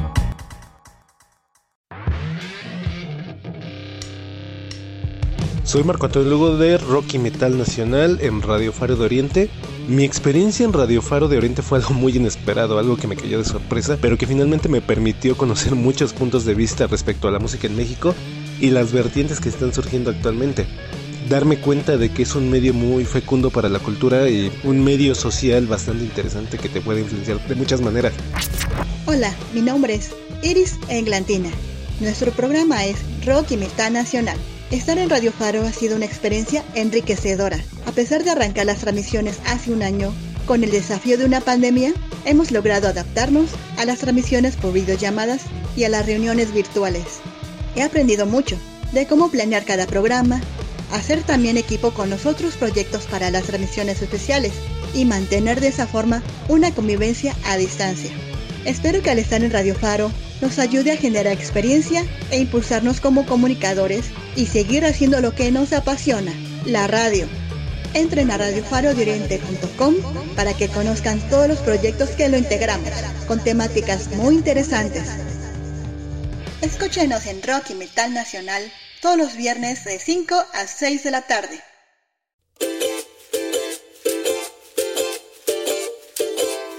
[5.63, 9.49] Soy Marco Antonio Lugo de Rocky Metal Nacional en Radio Faro de Oriente.
[9.87, 13.37] Mi experiencia en Radio Faro de Oriente fue algo muy inesperado, algo que me cayó
[13.37, 17.37] de sorpresa, pero que finalmente me permitió conocer muchos puntos de vista respecto a la
[17.37, 18.15] música en México
[18.61, 20.65] y las vertientes que están surgiendo actualmente.
[21.27, 25.15] Darme cuenta de que es un medio muy fecundo para la cultura y un medio
[25.15, 28.13] social bastante interesante que te puede influenciar de muchas maneras.
[29.07, 30.11] Hola, mi nombre es
[30.43, 31.49] Iris Englantina.
[31.99, 34.37] Nuestro programa es Rock y Metal Nacional.
[34.69, 37.59] Estar en Radio Faro ha sido una experiencia enriquecedora.
[37.85, 40.13] A pesar de arrancar las transmisiones hace un año,
[40.45, 41.93] con el desafío de una pandemia,
[42.25, 45.43] hemos logrado adaptarnos a las transmisiones por videollamadas
[45.75, 47.21] y a las reuniones virtuales.
[47.75, 48.57] He aprendido mucho
[48.91, 50.41] de cómo planear cada programa,
[50.91, 54.51] hacer también equipo con los otros proyectos para las transmisiones especiales
[54.93, 58.11] y mantener de esa forma una convivencia a distancia.
[58.65, 63.25] Espero que al estar en Radio Faro nos ayude a generar experiencia e impulsarnos como
[63.25, 64.05] comunicadores
[64.35, 66.33] y seguir haciendo lo que nos apasiona,
[66.65, 67.27] la radio.
[67.93, 69.95] Entren a radiofarodioriente.com
[70.35, 72.89] para que conozcan todos los proyectos que lo integramos,
[73.27, 75.03] con temáticas muy interesantes.
[76.61, 78.71] Escúchenos en Rock y Metal Nacional
[79.01, 81.59] todos los viernes de 5 a 6 de la tarde.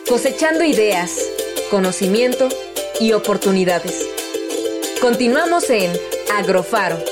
[0.08, 1.10] Cosechando ideas,
[1.68, 2.48] conocimiento
[3.00, 4.06] y oportunidades.
[5.00, 5.90] Continuamos en
[6.32, 7.12] Agrofaro.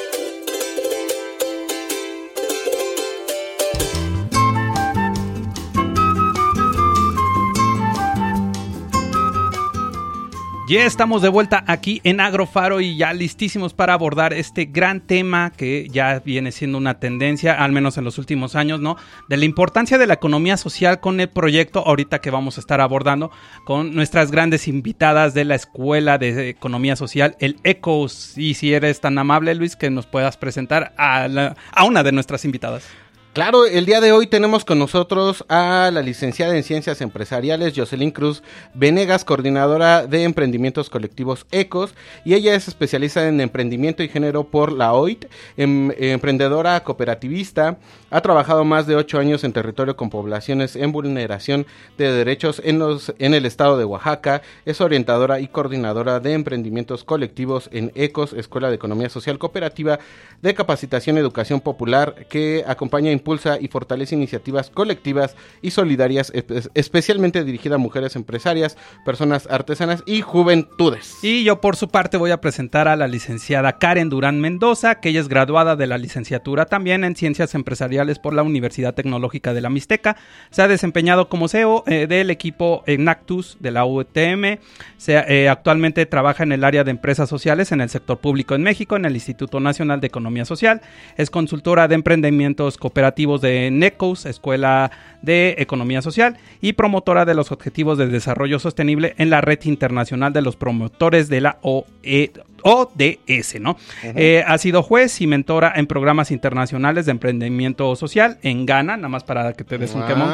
[10.71, 15.51] Ya estamos de vuelta aquí en Agrofaro y ya listísimos para abordar este gran tema
[15.51, 18.97] que ya viene siendo una tendencia, al menos en los últimos años, ¿no?
[19.29, 22.81] De la importancia de la economía social con el proyecto ahorita que vamos a estar
[22.81, 23.33] abordando
[23.65, 28.39] con nuestras grandes invitadas de la Escuela de Economía Social, el ECOS.
[28.39, 32.13] Y si eres tan amable, Luis, que nos puedas presentar a, la- a una de
[32.13, 32.85] nuestras invitadas.
[33.33, 38.11] Claro, el día de hoy tenemos con nosotros a la licenciada en Ciencias Empresariales, Jocelyn
[38.11, 38.43] Cruz
[38.75, 44.73] Venegas, coordinadora de emprendimientos colectivos ECOS, y ella es especialista en emprendimiento y género por
[44.73, 47.79] la OIT, em- emprendedora cooperativista,
[48.11, 52.79] ha trabajado más de ocho años en territorio con poblaciones en vulneración de derechos en,
[52.79, 58.33] los, en el estado de Oaxaca, es orientadora y coordinadora de emprendimientos colectivos en ECOS,
[58.33, 59.99] Escuela de Economía Social Cooperativa
[60.43, 67.45] de Capacitación Educación Popular, que acompaña, impulsa y fortalece iniciativas colectivas y solidarias, espe- especialmente
[67.45, 71.23] dirigida a mujeres empresarias, personas artesanas y juventudes.
[71.23, 75.11] Y yo por su parte voy a presentar a la licenciada Karen Durán Mendoza, que
[75.11, 79.61] ella es graduada de la licenciatura también en Ciencias Empresariales por la Universidad Tecnológica de
[79.61, 80.17] la Mixteca.
[80.51, 84.59] Se ha desempeñado como CEO eh, del equipo Enactus de la UTM.
[84.97, 88.63] Se, eh, actualmente trabaja en el área de empresas sociales en el sector público en
[88.63, 90.81] México, en el Instituto Nacional de Economía Social.
[91.17, 94.91] Es consultora de emprendimientos cooperativos de NECOS, Escuela
[95.23, 100.33] de Economía Social, y promotora de los Objetivos de Desarrollo Sostenible en la Red Internacional
[100.33, 102.33] de los Promotores de la OE
[102.63, 103.77] ODS, ¿no?
[104.03, 109.09] Eh, ha sido juez y mentora en programas internacionales de emprendimiento social en Ghana, nada
[109.09, 110.07] más para que te des un Ah.
[110.07, 110.31] quemón.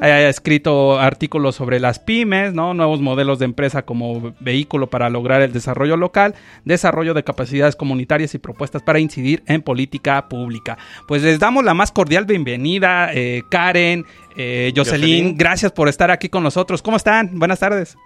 [0.00, 2.72] Ha escrito artículos sobre las pymes, ¿no?
[2.72, 8.32] Nuevos modelos de empresa como vehículo para lograr el desarrollo local, desarrollo de capacidades comunitarias
[8.34, 10.78] y propuestas para incidir en política pública.
[11.08, 14.06] Pues les damos la más cordial bienvenida, eh, Karen,
[14.36, 15.36] eh, Jocelyn, Jocelyn.
[15.36, 16.80] gracias por estar aquí con nosotros.
[16.80, 17.36] ¿Cómo están?
[17.36, 17.96] Buenas tardes.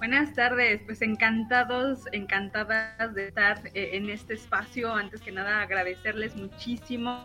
[0.00, 4.94] Buenas tardes, pues encantados, encantadas de estar eh, en este espacio.
[4.94, 7.22] Antes que nada, agradecerles muchísimo.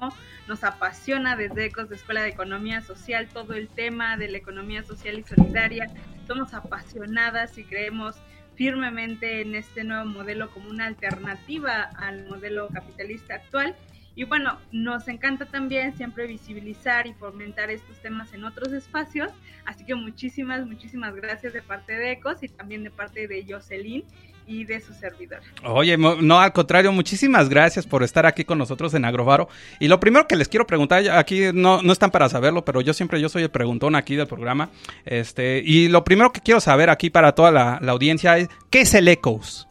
[0.50, 4.84] Nos apasiona desde Ecos de Escuela de Economía Social todo el tema de la economía
[4.84, 5.88] social y solidaria.
[6.28, 8.18] Somos apasionadas y creemos
[8.56, 13.74] firmemente en este nuevo modelo como una alternativa al modelo capitalista actual.
[14.16, 19.32] Y bueno, nos encanta también siempre visibilizar y fomentar estos temas en otros espacios.
[19.66, 24.04] Así que muchísimas, muchísimas gracias de parte de ECOS y también de parte de Jocelyn
[24.48, 25.42] y de su servidora.
[25.64, 29.50] Oye, no, al contrario, muchísimas gracias por estar aquí con nosotros en Agrofaro.
[29.80, 32.94] Y lo primero que les quiero preguntar, aquí no, no están para saberlo, pero yo
[32.94, 34.70] siempre yo soy el preguntón aquí del programa.
[35.04, 38.82] Este, y lo primero que quiero saber aquí para toda la, la audiencia es, ¿qué
[38.82, 39.68] es el ECOS?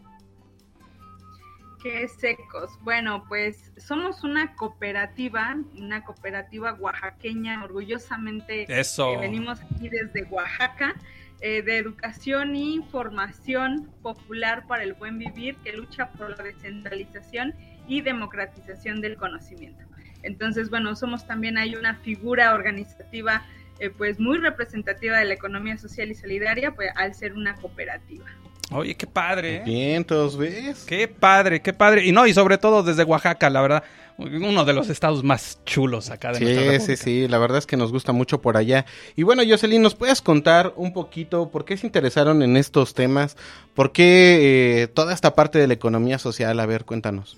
[1.85, 2.79] Qué secos.
[2.81, 9.13] Bueno, pues somos una cooperativa, una cooperativa oaxaqueña, orgullosamente Eso.
[9.13, 10.95] que venimos aquí desde Oaxaca,
[11.43, 17.55] eh, de educación y formación popular para el buen vivir, que lucha por la descentralización
[17.87, 19.85] y democratización del conocimiento.
[20.23, 23.45] Entonces, bueno, somos también hay una figura organizativa
[23.79, 28.25] eh, pues muy representativa de la economía social y solidaria, pues al ser una cooperativa.
[28.73, 29.57] Oye, qué padre.
[29.57, 29.63] ¿eh?
[29.65, 30.85] Bien, todos ves.
[30.85, 32.05] Qué padre, qué padre.
[32.07, 33.85] Y no, y sobre todo desde Oaxaca, la verdad,
[34.17, 36.97] uno de los estados más chulos acá de nuestra Sí, república.
[36.97, 38.87] sí, sí, la verdad es que nos gusta mucho por allá.
[39.17, 43.37] Y bueno, Jocelyn, ¿nos puedes contar un poquito por qué se interesaron en estos temas?
[43.75, 46.59] ¿Por qué eh, toda esta parte de la economía social?
[46.59, 47.37] A ver, cuéntanos.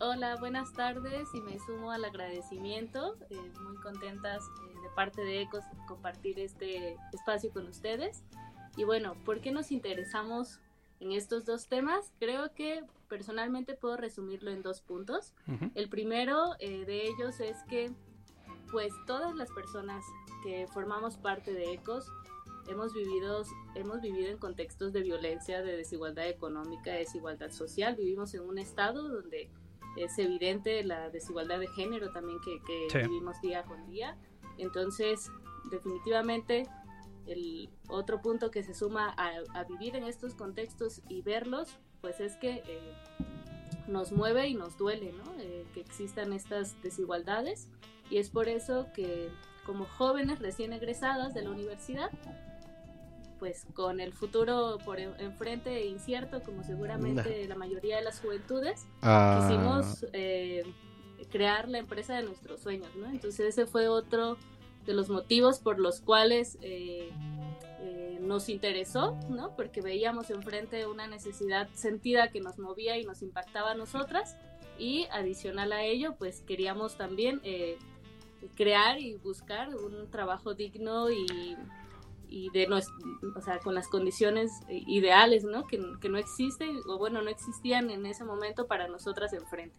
[0.00, 3.16] Hola, buenas tardes y me sumo al agradecimiento.
[3.30, 3.36] eh,
[3.66, 8.22] muy contentas eh, de parte de ECOS compartir este espacio con ustedes.
[8.76, 10.58] Y bueno, ¿por qué nos interesamos
[11.00, 12.12] en estos dos temas?
[12.18, 15.32] Creo que personalmente puedo resumirlo en dos puntos.
[15.46, 15.70] Ujú.
[15.74, 17.90] El primero eh, de ellos es que
[18.70, 20.04] pues todas las personas
[20.42, 22.10] que formamos parte de ECOS
[22.66, 23.44] hemos vivido,
[23.76, 27.94] hemos vivido en contextos de violencia, de desigualdad económica, de desigualdad social.
[27.94, 29.48] Vivimos en un estado donde
[29.96, 32.98] es evidente la desigualdad de género también que, que Sí.
[33.06, 34.16] vivimos día con día.
[34.58, 35.30] Entonces,
[35.70, 36.66] definitivamente,
[37.26, 41.68] el otro punto que se suma a, a vivir en estos contextos y verlos,
[42.00, 42.92] pues es que eh,
[43.88, 45.24] nos mueve y nos duele, ¿no?
[45.40, 47.68] Eh, que existan estas desigualdades.
[48.10, 49.30] Y es por eso que
[49.66, 52.10] como jóvenes recién egresadas de la universidad,
[53.38, 58.20] pues con el futuro por en- enfrente e incierto, como seguramente la mayoría de las
[58.20, 59.40] juventudes, Ah.
[59.48, 60.62] quisimos eh,
[61.30, 63.06] crear la empresa de nuestros sueños, ¿no?
[63.06, 64.36] Entonces ese fue otro
[64.84, 67.10] de los motivos por los cuales eh,
[67.80, 69.54] eh, nos interesó, ¿no?
[69.56, 74.36] Porque veíamos enfrente una necesidad sentida que nos movía y nos impactaba a nosotras
[74.78, 77.78] y adicional a ello, pues queríamos también eh,
[78.56, 81.56] crear y buscar un trabajo digno y,
[82.52, 82.90] de nues-
[83.36, 85.66] o sea, con las condiciones ideales, ¿no?
[85.68, 89.78] Que, que no existen, o bueno, no existían en ese momento para nosotras enfrente.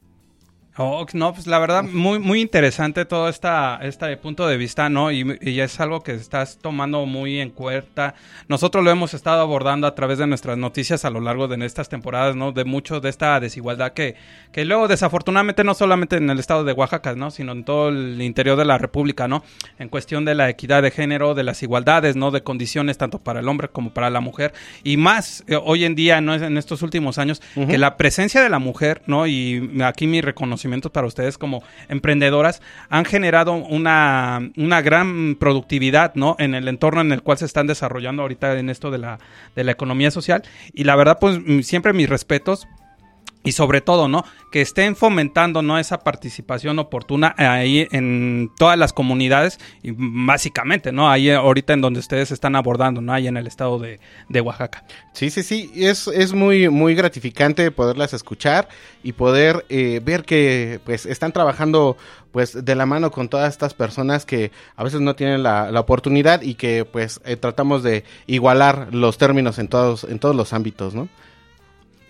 [0.77, 5.09] Oh, no, pues la verdad, muy, muy interesante todo esta, este punto de vista, ¿no?
[5.09, 8.13] Y, y es algo que estás tomando muy en cuenta.
[8.49, 11.87] Nosotros lo hemos estado abordando a través de nuestras noticias a lo largo de estas
[11.87, 12.51] temporadas, ¿no?
[12.51, 14.15] De mucho de esta desigualdad que,
[14.51, 17.31] que luego desafortunadamente no solamente en el estado de Oaxaca, ¿no?
[17.31, 19.45] Sino en todo el interior de la República, ¿no?
[19.79, 22.31] En cuestión de la equidad de género, de las igualdades, ¿no?
[22.31, 24.53] De condiciones tanto para el hombre como para la mujer.
[24.83, 26.35] Y más eh, hoy en día, ¿no?
[26.35, 29.25] En estos últimos años, que la presencia de la mujer, ¿no?
[29.25, 36.35] Y aquí mi reconocimiento para ustedes como emprendedoras han generado una, una gran productividad, ¿no?
[36.39, 39.19] En el entorno en el cual se están desarrollando ahorita en esto de la,
[39.55, 40.43] de la economía social.
[40.73, 42.67] Y la verdad, pues siempre mis respetos.
[43.45, 44.25] Y sobre todo, ¿no?
[44.51, 45.79] Que estén fomentando, ¿no?
[45.79, 51.09] Esa participación oportuna ahí en todas las comunidades y básicamente, ¿no?
[51.09, 53.13] Ahí ahorita en donde ustedes están abordando, ¿no?
[53.13, 54.83] Ahí en el estado de, de Oaxaca.
[55.13, 58.67] Sí, sí, sí, es, es muy, muy gratificante poderlas escuchar
[59.03, 61.97] y poder eh, ver que pues están trabajando
[62.31, 65.79] pues de la mano con todas estas personas que a veces no tienen la, la
[65.79, 70.51] oportunidad y que pues eh, tratamos de igualar los términos en todos, en todos los
[70.51, 71.07] ámbitos, ¿no?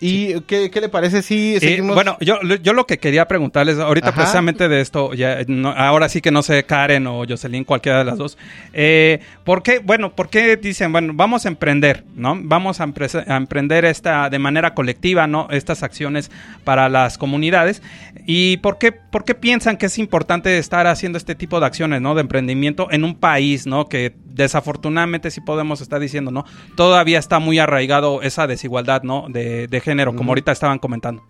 [0.01, 1.95] ¿Y qué, qué le parece si Eh, seguimos?
[1.95, 4.17] bueno, yo, yo lo que quería preguntarles ahorita Ajá.
[4.17, 8.03] precisamente de esto, ya, no- ahora sí que no sé Karen o Jocelyn, cualquiera de
[8.05, 8.37] las dos.
[8.73, 12.37] Eh, ¿Por qué, bueno, por qué dicen, bueno, vamos a emprender, ¿no?
[12.39, 15.47] Vamos a, empresa- a emprender esta de manera colectiva, ¿no?
[15.49, 16.29] Estas acciones
[16.65, 17.81] para las comunidades.
[18.25, 22.01] ¿Y por qué, por qué piensan que es importante estar haciendo este tipo de acciones,
[22.01, 22.15] ¿no?
[22.15, 23.87] De emprendimiento en un país, ¿no?
[23.87, 26.45] Que desafortunadamente sí podemos estar diciendo, ¿no?
[26.75, 29.27] Todavía está muy arraigado esa desigualdad, ¿no?
[29.29, 31.23] De, de género, como ahorita estaban comentando.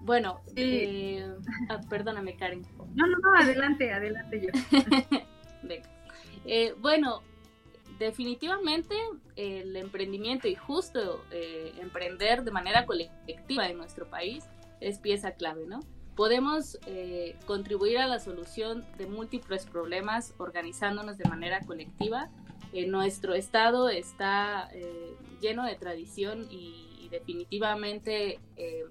[0.00, 1.24] Bueno, eh,
[1.68, 2.62] ah, perdóname Karen.
[2.94, 4.78] No, no, no, adelante, adelante yo.
[5.62, 5.88] Venga.
[6.44, 7.22] Eh, bueno,
[7.98, 8.94] definitivamente
[9.36, 14.44] el emprendimiento y justo eh, emprender de manera colectiva en nuestro país
[14.80, 15.80] es pieza clave, ¿no?
[16.16, 22.28] Podemos eh, contribuir a la solución de múltiples problemas organizándonos de manera colectiva.
[22.74, 28.84] Eh, nuestro estado está eh, lleno de tradición y definitivamente eh,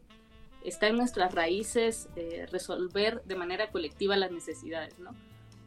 [0.63, 5.11] está en nuestras raíces eh, resolver de manera colectiva las necesidades, ¿no?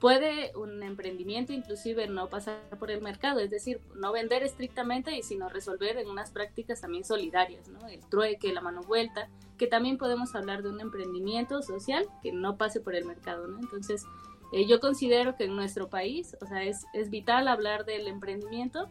[0.01, 5.23] Puede un emprendimiento inclusive no pasar por el mercado, es decir, no vender estrictamente y
[5.23, 7.87] sino resolver en unas prácticas también solidarias, ¿no?
[7.89, 12.57] El trueque, la mano vuelta, que también podemos hablar de un emprendimiento social que no
[12.57, 13.59] pase por el mercado, ¿no?
[13.59, 14.05] Entonces,
[14.53, 18.89] eh, yo considero que en nuestro país, o sea, es, es vital hablar del emprendimiento.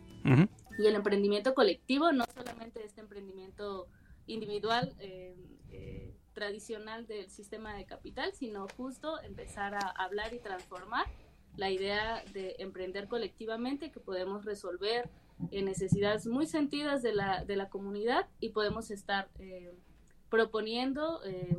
[0.77, 3.87] Y el emprendimiento colectivo, no solamente este emprendimiento
[4.27, 5.35] individual eh,
[5.71, 11.05] eh, tradicional del sistema de capital, sino justo empezar a hablar y transformar
[11.55, 15.09] la idea de emprender colectivamente que podemos resolver
[15.51, 19.75] eh, necesidades muy sentidas de la, de la comunidad y podemos estar eh,
[20.29, 21.55] proponiendo eh,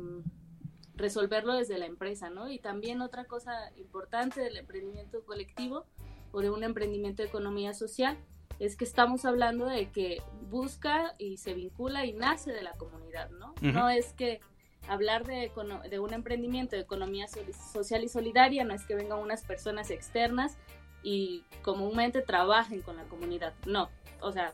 [0.95, 2.49] resolverlo desde la empresa, ¿no?
[2.49, 5.85] Y también otra cosa importante del emprendimiento colectivo
[6.31, 8.17] o de un emprendimiento de economía social
[8.59, 13.29] es que estamos hablando de que busca y se vincula y nace de la comunidad,
[13.31, 13.53] ¿no?
[13.61, 14.39] No es que
[14.87, 15.51] hablar de,
[15.89, 20.57] de un emprendimiento de economía social y solidaria no es que vengan unas personas externas
[21.03, 23.89] y comúnmente trabajen con la comunidad, no,
[24.21, 24.53] o sea,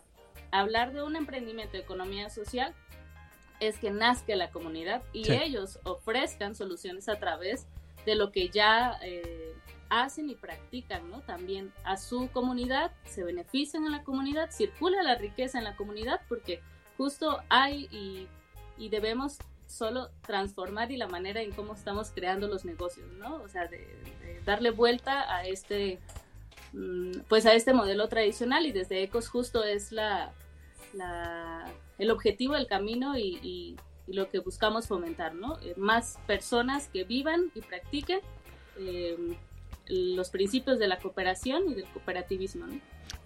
[0.52, 2.74] hablar de un emprendimiento de economía social
[3.60, 5.34] es que nazca la comunidad y Sí.
[5.34, 7.68] ellos ofrezcan soluciones a través
[8.06, 9.54] de lo que ya eh,
[9.92, 11.20] hacen y practican, ¿no?
[11.22, 16.22] También a su comunidad, se benefician en la comunidad, circula la riqueza en la comunidad
[16.30, 16.62] porque
[16.98, 18.28] justo hay y,
[18.78, 19.38] y debemos
[19.68, 23.36] solo transformar y la manera en cómo estamos creando los negocios, ¿no?
[23.44, 23.78] O sea, de,
[24.22, 26.00] de darle vuelta a este,
[26.74, 30.32] mm, pues a este modelo tradicional y desde Ecos justo es la,
[30.94, 31.66] la-
[31.98, 33.76] el objetivo, el camino y, y-
[34.08, 35.60] y lo que buscamos fomentar, ¿no?
[35.62, 38.20] Eh, más personas que vivan y practiquen
[38.78, 39.18] eh,
[39.92, 42.80] los principios de la cooperación y del cooperativismo, ¿no?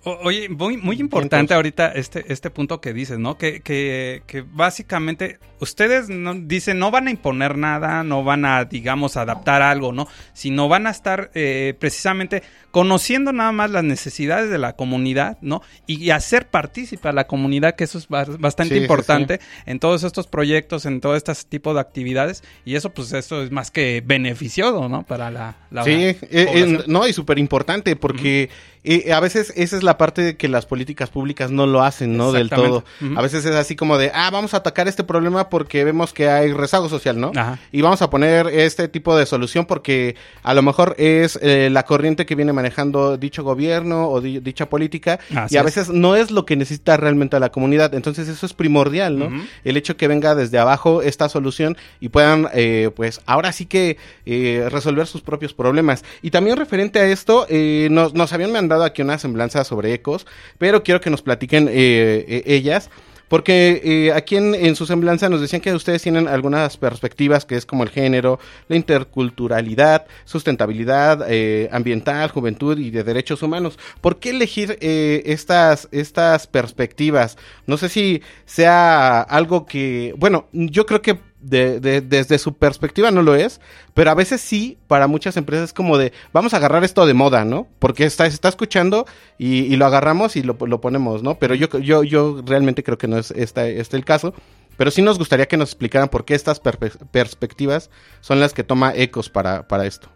[0.05, 3.37] O- Oye, muy, muy importante ahorita este, este punto que dices, ¿no?
[3.37, 8.65] Que, que, que básicamente ustedes no, dicen no van a imponer nada, no van a,
[8.65, 10.07] digamos, adaptar algo, ¿no?
[10.33, 15.61] Sino van a estar eh, precisamente conociendo nada más las necesidades de la comunidad, ¿no?
[15.87, 19.79] Y, hacer partícipe a la comunidad, que eso es ba- bastante Sí, sí, importante en
[19.79, 22.43] todos estos proyectos, en todo este tipo de actividades.
[22.63, 25.03] Y eso, pues, eso es más que beneficioso, ¿no?
[25.03, 28.49] Para la, la Sí, eh, eh, no, y súper importante porque
[28.83, 32.17] eh, a veces esa es la parte de que las políticas públicas no lo hacen,
[32.17, 32.31] ¿no?
[32.31, 32.83] Del todo.
[33.15, 36.29] A veces es así como de, ah, vamos a atacar este problema porque vemos que
[36.29, 37.31] hay rezago social, ¿no?
[37.35, 37.59] Ajá.
[37.71, 41.83] Y vamos a poner este tipo de solución porque a lo mejor es eh, la
[41.83, 45.65] corriente que viene manejando dicho gobierno o di- dicha política Así y a es.
[45.65, 47.93] veces no es lo que necesita realmente la comunidad.
[47.93, 49.29] Entonces eso es primordial, ¿no?
[49.63, 53.97] El hecho que venga desde abajo esta solución y puedan, eh, pues ahora sí que
[54.25, 56.03] eh, resolver sus propios problemas.
[56.21, 60.25] Y también referente a esto, eh, nos, nos habían mandado aquí una semblanza sobre ecos,
[60.57, 62.89] pero quiero que nos platiquen eh, eh, ellas.
[63.27, 67.65] Porque eh, aquí en, su semblanza nos decían que ustedes tienen algunas perspectivas que es
[67.65, 73.79] como el género, la interculturalidad, sustentabilidad eh, ambiental, juventud y de derechos humanos.
[73.99, 77.35] ¿Por qué elegir estas, estas perspectivas?
[77.65, 81.17] No sé si sea algo que, bueno, yo creo que
[81.49, 83.61] de- de- desde su perspectiva no lo es,
[83.93, 87.13] pero a veces sí, para muchas empresas es como de, vamos a agarrar esto de
[87.13, 87.67] moda, ¿no?
[87.79, 89.05] Porque está, se está escuchando
[89.37, 91.35] y, y lo agarramos y lo, lo ponemos, ¿no?
[91.39, 94.33] Pero yo, yo, yo realmente creo que no es este, este el caso.
[94.77, 97.89] Pero sí nos gustaría que nos explicaran por qué estas perspectivas
[98.19, 100.09] son las que toma Ecos para, para esto.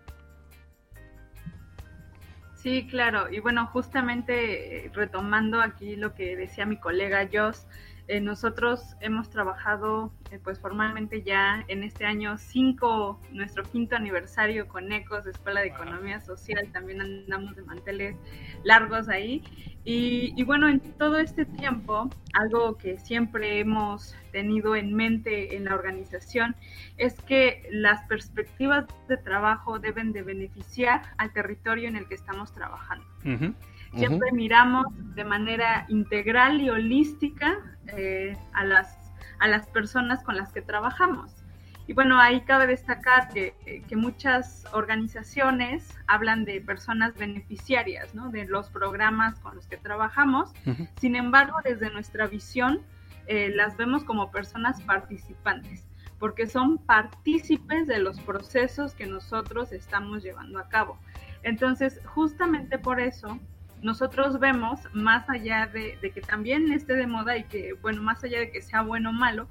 [2.56, 3.32] Sí, claro.
[3.32, 7.68] Y bueno, justamente eh, retomando aquí lo que decía mi colega Joss,
[8.10, 14.68] eh, nosotros hemos trabajado eh, pues formalmente ya en este año cinco, nuestro quinto aniversario
[14.68, 18.16] con ECOS, Escuela de Economía Social, también andamos de manteles
[18.64, 19.44] largos ahí.
[19.84, 25.66] Y, y bueno, en todo este tiempo, algo que siempre hemos tenido en mente en
[25.66, 26.56] la organización
[26.98, 32.54] es que las perspectivas de trabajo deben de beneficiar al territorio en el que estamos
[32.54, 33.06] trabajando.
[33.24, 33.54] Ujú.
[33.96, 34.86] Siempre miramos
[35.16, 38.98] de manera integral y holística eh, a, las,
[39.40, 41.40] a las personas con las que trabajamos.
[41.88, 48.30] Y bueno, ahí cabe destacar que, eh, que muchas organizaciones hablan de personas beneficiarias, ¿no?
[48.30, 50.54] De los programas con los que trabajamos.
[51.00, 52.82] Sin embargo, desde nuestra visión,
[53.26, 55.88] eh, las vemos como personas participantes,
[56.20, 61.00] porque son partícipes de los procesos que nosotros estamos llevando a cabo.
[61.42, 63.40] Entonces, justamente por eso,
[63.82, 68.40] nosotros vemos, más allá de, que también esté de moda y que, bueno, más allá
[68.40, 69.50] de que sea bueno o malo,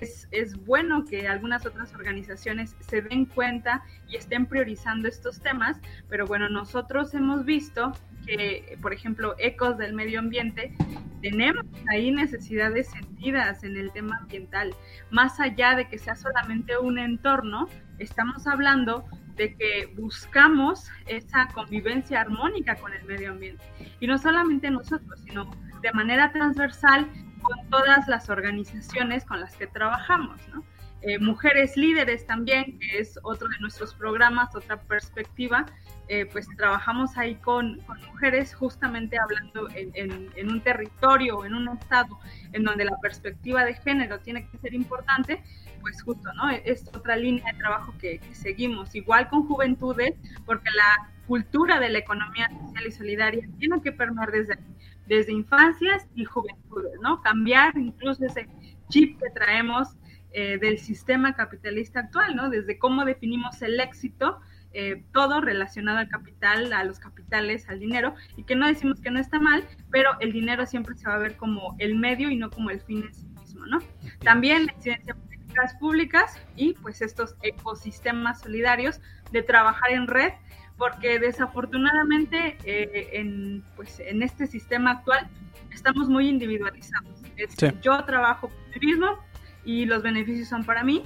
[0.00, 5.80] es, es, bueno que algunas otras organizaciones se den cuenta y estén priorizando estos temas,
[6.08, 7.92] pero bueno, nosotros hemos visto
[8.24, 10.72] que, por ejemplo, Ecos del Medio Ambiente,
[11.22, 14.74] tenemos ahí necesidades sentidas en el tema ambiental.
[15.10, 19.04] Más allá de que sea solamente un entorno, estamos hablando
[19.38, 23.64] de que buscamos esa convivencia armónica con el medio ambiente.
[24.00, 27.08] Y no solamente nosotros, sino de manera transversal
[27.40, 30.64] con todas las organizaciones con las que trabajamos, ¿no?
[31.00, 35.64] Eh, mujeres líderes también, que es otro de nuestros programas, otra perspectiva,
[36.08, 41.54] eh, pues trabajamos ahí con, con mujeres justamente hablando en, en, en, un territorio, en
[41.54, 42.18] un estado
[42.52, 45.44] en donde la perspectiva de género tiene que ser importante,
[45.80, 46.50] pues justo, ¿no?
[46.50, 50.14] Es otra línea de trabajo que, que seguimos, igual con juventudes,
[50.44, 54.58] porque la cultura de la economía social y solidaria tiene que permear desde,
[55.06, 57.20] desde infancias y juventudes, ¿no?
[57.22, 58.48] Cambiar incluso ese
[58.88, 59.88] chip que traemos
[60.32, 62.48] eh, del sistema capitalista actual, ¿no?
[62.48, 64.40] Desde cómo definimos el éxito,
[64.72, 69.10] eh, todo relacionado al capital, a los capitales, al dinero, y que no decimos que
[69.10, 72.36] no está mal, pero el dinero siempre se va a ver como el medio y
[72.36, 73.78] no como el fin en sí mismo, ¿no?
[74.20, 75.27] También la incidencia de
[75.58, 79.00] políticas públicas y pues estos ecosistemas solidarios
[79.32, 80.32] de trabajar en red,
[80.76, 85.28] porque desafortunadamente eh, en, pues, en este sistema actual
[85.72, 87.22] estamos muy individualizados.
[87.36, 87.68] Es, sí.
[87.82, 89.18] Yo trabajo por mí mismo,
[89.64, 91.02] y los beneficios son para mí,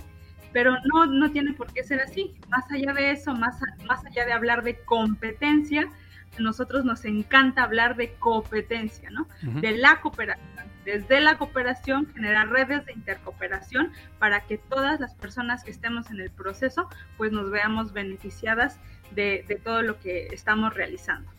[0.53, 2.35] pero no, no tiene por qué ser así.
[2.49, 5.91] Más allá de eso, más, más allá de hablar de competencia,
[6.39, 9.23] a nosotros nos encanta hablar de competencia, ¿no?
[9.23, 9.61] Uh -huh.
[9.61, 10.47] De la cooperación.
[10.85, 16.21] Desde la cooperación, generar redes de intercooperación para que todas las personas que estemos en
[16.21, 18.79] el proceso, pues nos veamos beneficiadas
[19.13, 21.31] de, de todo lo que estamos realizando.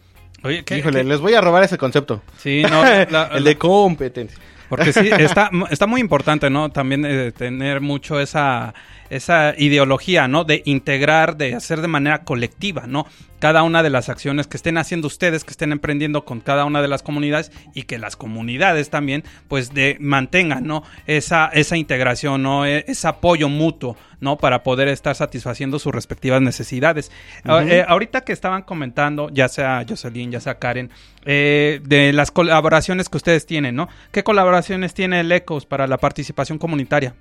[0.43, 1.03] Oye, ¿qué, Híjole, qué?
[1.05, 2.21] les voy a robar ese concepto.
[2.37, 4.37] Sí, no, la, la, el de competencia.
[4.69, 6.71] Porque sí, está, está muy importante, ¿no?
[6.71, 8.73] También eh, tener mucho esa,
[9.15, 10.43] esa ideología, ¿no?
[10.43, 13.05] De integrar, de hacer de manera colectiva, ¿no?
[13.39, 16.81] Cada una de las acciones que estén haciendo ustedes, que estén emprendiendo con cada una
[16.81, 20.83] de las comunidades y que las comunidades también, pues, de mantengan, ¿no?
[21.07, 22.65] Esa, esa integración, ¿no?
[22.65, 24.37] E, ese apoyo mutuo, ¿no?
[24.37, 27.11] Para poder estar satisfaciendo sus respectivas necesidades.
[27.43, 27.69] Uh -huh.
[27.69, 30.89] eh, ahorita que estaban comentando, ya sea Jocelyn, ya sea Karen,
[31.25, 33.89] eh, de las colaboraciones que ustedes tienen, ¿no?
[34.11, 37.13] ¿Qué colaboraciones tiene el ECOS para la participación comunitaria?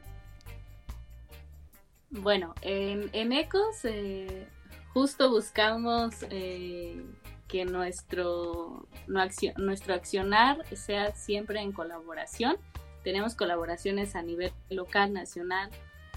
[2.12, 4.46] Bueno, en, en ECOS eh,
[4.92, 7.02] justo buscamos eh,
[7.48, 12.58] que nuestro, nuestro accionar sea siempre en colaboración.
[13.02, 15.70] Tenemos colaboraciones a nivel local, nacional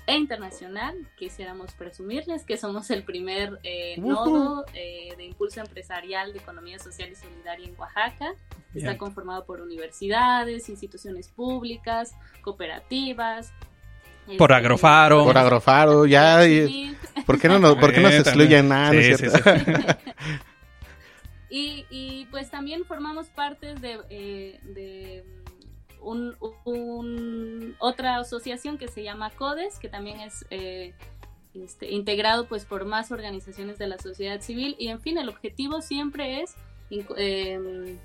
[0.06, 0.96] e internacional.
[1.18, 4.08] Quisiéramos presumirles que somos el primer eh, uh -huh.
[4.08, 8.36] nodo eh, de impulso empresarial de economía social y solidaria en Oaxaca.
[8.74, 8.86] Bien.
[8.86, 13.54] Está conformado por universidades, instituciones públicas, cooperativas,
[14.38, 15.23] por Agrofaro.
[15.23, 16.39] Por Agrofaro, ya.
[17.26, 18.91] ¿Por qué no nos, por qué no se excluyen nada?
[18.91, 19.41] Sí, ¿no sí, sí.
[21.49, 25.23] y, y, pues también formamos parte de, eh, de
[26.01, 30.93] un, un, otra asociación que se llama CODES, que también es eh,
[31.53, 34.76] este, integrado pues por más organizaciones de la sociedad civil.
[34.78, 36.55] Y en fin, el objetivo siempre es
[36.91, 37.97] eh,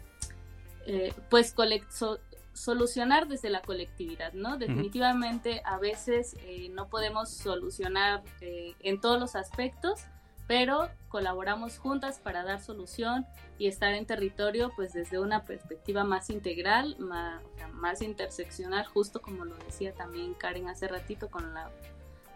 [1.29, 2.19] pues colecto
[2.61, 4.59] solucionar desde la colectividad, ¿no?
[4.59, 10.01] Definitivamente a veces eh, no podemos solucionar eh, en todos los aspectos,
[10.47, 16.29] pero colaboramos juntas para dar solución y estar en territorio pues desde una perspectiva más
[16.29, 17.43] integral, más,
[17.73, 21.71] más interseccional, justo como lo decía también Karen hace ratito con la,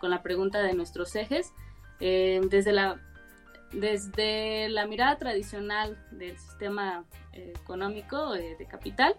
[0.01, 1.53] con la pregunta de nuestros ejes,
[2.01, 2.99] eh, desde la
[3.73, 9.17] desde la mirada tradicional del sistema económico de capital,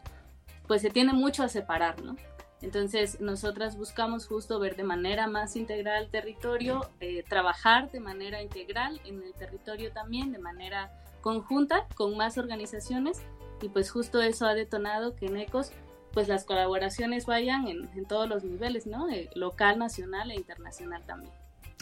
[0.68, 2.16] pues se tiene mucho a separar, ¿no?
[2.62, 8.42] Entonces, nosotras buscamos justo ver de manera más integral el territorio, eh, trabajar de manera
[8.42, 10.92] integral en el territorio también, de manera
[11.22, 13.22] conjunta, con más organizaciones,
[13.62, 15.72] y pues justo eso ha detonado que en ECOS,
[16.12, 19.10] pues las colaboraciones vayan en, todos los niveles, ¿no?
[19.10, 21.34] Eh, local, nacional e internacional también.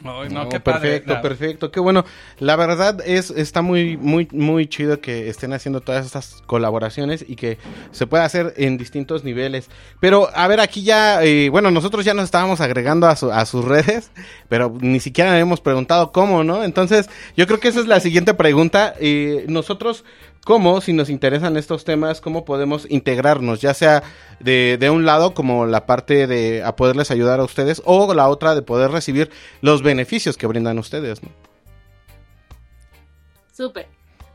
[0.03, 2.03] Oh, no, no, qué perfecto, padre, perfecto, qué bueno.
[2.39, 7.35] La verdad es está muy muy muy chido que estén haciendo todas estas colaboraciones y
[7.35, 7.59] que
[7.91, 9.69] se pueda hacer en distintos niveles.
[9.99, 13.45] Pero a ver, aquí ya eh, bueno, nosotros ya nos estábamos agregando a, su, a
[13.45, 14.11] sus redes,
[14.49, 16.63] pero ni siquiera hemos preguntado cómo, ¿no?
[16.63, 18.95] Entonces, yo creo que esa es la siguiente pregunta.
[18.99, 20.03] Eh, nosotros
[20.45, 24.03] cómo, si nos interesan estos temas, cómo podemos integrarnos, ya sea
[24.39, 28.29] de, de, un lado como la parte de a poderles ayudar a ustedes o la
[28.29, 29.31] otra de poder recibir
[29.61, 31.29] los beneficios que brindan ustedes, ¿no?
[33.51, 33.87] Súper.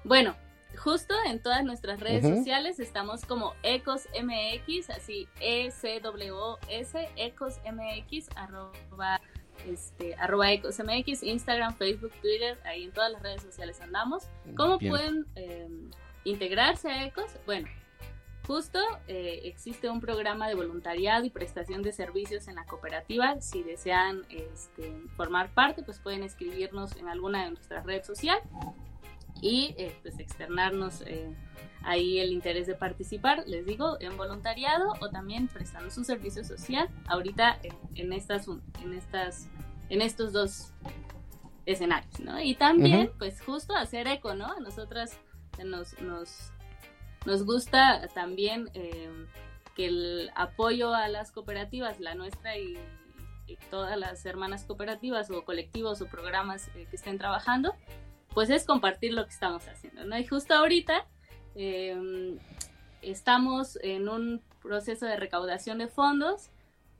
[0.05, 0.37] Bueno,
[0.79, 9.21] justo en todas nuestras redes sociales estamos como EcosMX, así E-C-W-S, EcosMX, arroba,
[9.67, 14.29] este, arroba EcosMX, Instagram, Facebook, Twitter, ahí en todas las redes sociales andamos.
[14.57, 14.91] ¿Cómo Bien.
[14.91, 15.69] pueden eh,
[16.25, 17.31] integrarse a Ecos?
[17.47, 17.69] Bueno,
[18.47, 23.41] justo eh, existe un programa de voluntariado y prestación de servicios en la cooperativa.
[23.41, 28.45] Si desean este, formar parte, pues pueden escribirnos en alguna de nuestras redes sociales
[29.41, 31.35] y eh, pues externarnos eh,
[31.83, 36.89] ahí el interés de participar, les digo, en voluntariado o también prestando su servicio social
[37.07, 39.49] ahorita en, en estas en estas
[39.89, 40.73] en estos dos
[41.67, 42.41] escenarios, ¿no?
[42.41, 44.47] Y también pues justo hacer eco, ¿no?
[44.47, 45.19] A nosotras
[45.65, 46.53] nos nos
[47.27, 49.11] nos gusta también eh,
[49.75, 52.79] que el apoyo a las cooperativas, la nuestra y,
[53.47, 57.75] y todas las hermanas cooperativas o colectivos o programas que estén trabajando,
[58.35, 60.19] pues es compartir lo que estamos haciendo, ¿no?
[60.19, 61.07] Y justo ahorita
[61.55, 62.39] eh,
[63.03, 66.51] estamos en un proceso de recaudación de fondos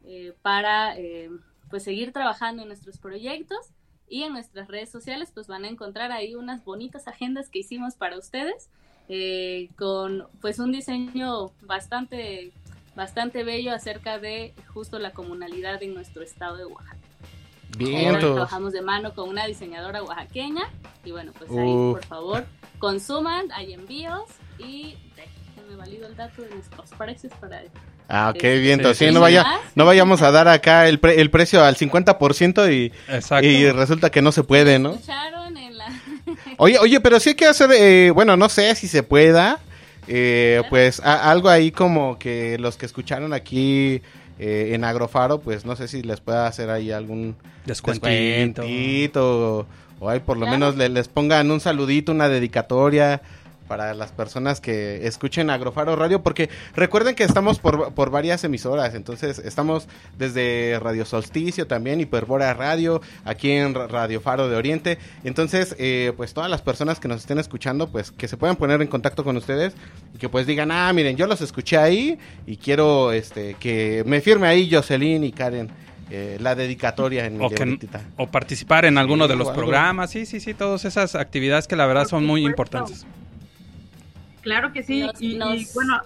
[0.05, 1.31] eh, para eh,
[1.71, 3.71] pues seguir trabajando en nuestros proyectos
[4.09, 7.95] y en nuestras redes sociales pues van a encontrar ahí unas bonitas agendas que hicimos
[7.95, 8.71] para ustedes
[9.09, 12.53] eh, con pues un diseño bastante
[12.95, 16.98] bastante bello acerca de justo la comunalidad en nuestro estado de Oaxaca.
[17.77, 20.63] Bien, Ahora trabajamos de mano con una diseñadora oaxaqueña.
[21.05, 21.57] Y bueno, pues ahí
[21.93, 22.45] por favor
[22.79, 24.23] consuman, hay envíos
[24.59, 27.63] y déjenme valido el dato de nuestros precios para
[28.09, 28.95] Ah, ok, este, viento.
[28.95, 29.45] Sí, y no, vaya,
[29.75, 32.93] no vayamos a dar acá el, pre- el precio al 50% y,
[33.47, 34.93] y resulta que no se puede, ¿no?
[34.93, 35.87] escucharon en la
[36.57, 39.59] Oye, oye, pero sí hay que hacer, eh, bueno, no sé si se pueda,
[40.07, 44.01] eh, pues a- algo ahí como que los que escucharon aquí
[44.39, 47.37] eh, en Agrofaro, pues no sé si les pueda hacer ahí algún
[47.67, 48.07] Descuentito.
[48.63, 49.67] descuentito, o,
[50.01, 53.21] o ahí por lo menos le- les pongan un saludito, una dedicatoria
[53.69, 58.95] para las personas que escuchen Agrofaro Radio, porque recuerden que estamos por, por varias emisoras,
[58.95, 64.99] entonces estamos desde Radio Solsticio también, Hiperbora Radio, aquí en Ra- Radio Faro de Oriente,
[65.25, 68.81] entonces eh, pues todas las personas que nos estén escuchando, pues que se puedan poner
[68.83, 69.75] en contacto con ustedes
[70.15, 74.21] y que pues digan, ah, miren, yo los escuché ahí y quiero este que me
[74.21, 75.69] firme ahí Jocelyn y Karen
[76.11, 77.57] eh, la dedicatoria en mi O, que-
[78.17, 81.77] o participar en alguno Sí, de los programas, sí, sí, sí, todas esas actividades que
[81.77, 83.05] la verdad son muy importantes.
[84.49, 86.01] Claro que sí, Nos- y, y, nos- bueno,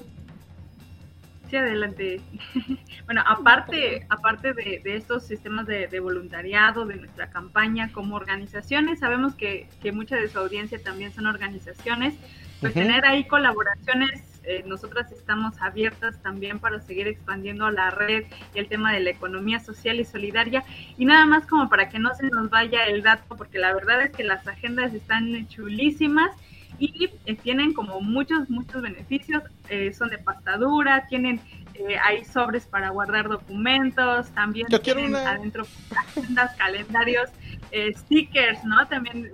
[1.49, 2.20] sí, adelante.
[3.07, 8.99] bueno, aparte, aparte de, de estos sistemas de, de voluntariado, de nuestra campaña como organizaciones,
[8.99, 12.14] sabemos que, que mucha de su audiencia también son organizaciones,
[12.61, 18.24] pues tener ahí colaboraciones, eh, nosotras estamos abiertas también para seguir expandiendo la red
[18.57, 20.64] y el tema de la economía social y solidaria,
[20.99, 24.03] y nada más como para que no se nos vaya el dato, porque la verdad
[24.03, 26.32] es que las agendas están chulísimas
[26.79, 29.43] y eh, tienen como muchos, muchos beneficios.
[29.68, 31.41] eh, son de pastadura, tienen
[31.75, 35.31] eh, hay sobres para guardar documentos, también Yo tienen una.
[35.31, 35.64] adentro
[35.97, 37.31] agendas, calendarios,
[37.70, 38.87] eh, stickers, ¿no?
[38.89, 39.31] También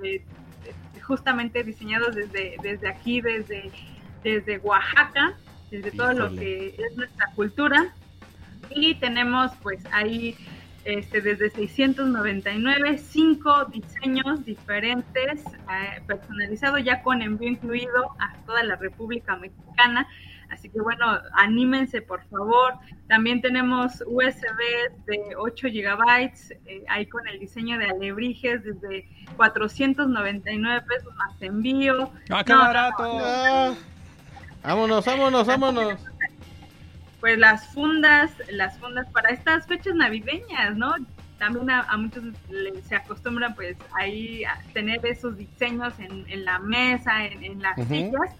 [1.03, 3.73] justamente diseñados desde, desde aquí, desde,
[4.23, 5.37] desde Oaxaca,
[5.71, 7.95] desde todo lo que es nuestra cultura.
[8.71, 10.37] Y tenemos pues ahí
[10.89, 18.77] este, desde 699, cinco diseños diferentes, eh, personalizados ya con envío incluido a toda la
[18.77, 20.09] República Mexicana.
[20.49, 22.73] Así que bueno, anímense por favor.
[23.07, 24.59] También tenemos USB
[25.05, 32.11] de 8 gigabytes, eh, ahí con el diseño de alebrijes desde 499 pesos más envío.
[32.31, 33.03] ¡Ah, qué No, no, barato!
[33.03, 33.77] no,
[34.63, 36.01] Ah, vámonos, vámonos, vámonos.
[37.21, 40.95] Pues las fundas, las fundas para estas fechas navideñas, ¿no?
[41.39, 42.25] También a, a muchos
[42.89, 47.79] se acostumbran pues ahí a tener esos diseños en, en la mesa, en, en las
[47.79, 47.89] Ujú.
[47.89, 48.31] sillas,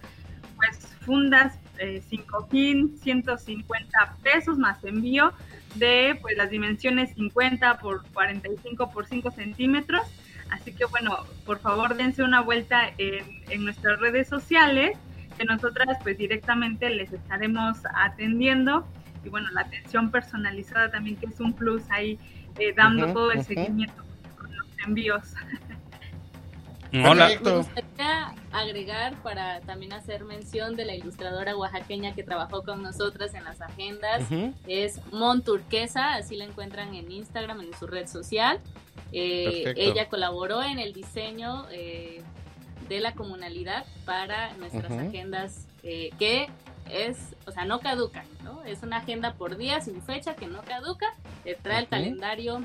[0.57, 5.33] pues fundas eh, 5,150 pesos más envío
[5.75, 10.01] de pues las dimensiones 50 por 45 por 5 centímetros.
[10.49, 14.97] Así que bueno, por favor dense una vuelta en, en nuestras redes sociales
[15.39, 18.85] que nosotras pues directamente les estaremos atendiendo
[19.23, 22.19] y bueno, la atención personalizada también que es un plus ahí
[22.59, 23.47] eh, dando Ujú, todo el ujú.
[23.47, 24.03] seguimiento
[24.37, 25.23] con los envíos.
[26.91, 27.29] Hola.
[27.43, 33.33] Me gustaría agregar para también hacer mención de la ilustradora oaxaqueña que trabajó con nosotras
[33.35, 34.23] en las agendas.
[34.23, 34.53] Ujú.
[34.67, 38.59] Es Monturquesa, así la encuentran en Instagram, en su red social.
[39.11, 42.23] Eh, ella colaboró en el diseño eh,
[42.89, 45.07] de la comunalidad para nuestras Ujú.
[45.07, 46.49] agendas eh, que
[46.91, 48.63] es, o sea, no caducan, ¿no?
[48.65, 51.05] Es una agenda por día sin fecha que no caduca,
[51.43, 52.57] te trae el calendario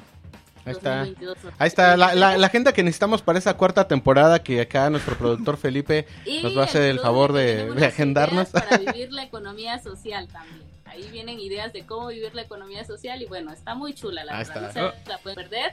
[0.66, 1.00] Ahí está.
[1.00, 1.36] 2022.
[1.58, 5.14] Ahí está la, la, la agenda que necesitamos para esa cuarta temporada que acá nuestro
[5.18, 6.06] productor Felipe
[6.42, 8.48] nos va a hacer el favor de, de agendarnos.
[8.48, 10.62] Para vivir la economía social también.
[10.86, 14.38] Ahí vienen ideas de cómo vivir la economía social y bueno, está muy chula la
[14.38, 14.68] Ahí verdad.
[14.68, 14.80] está.
[14.80, 15.72] No se la pueden perder.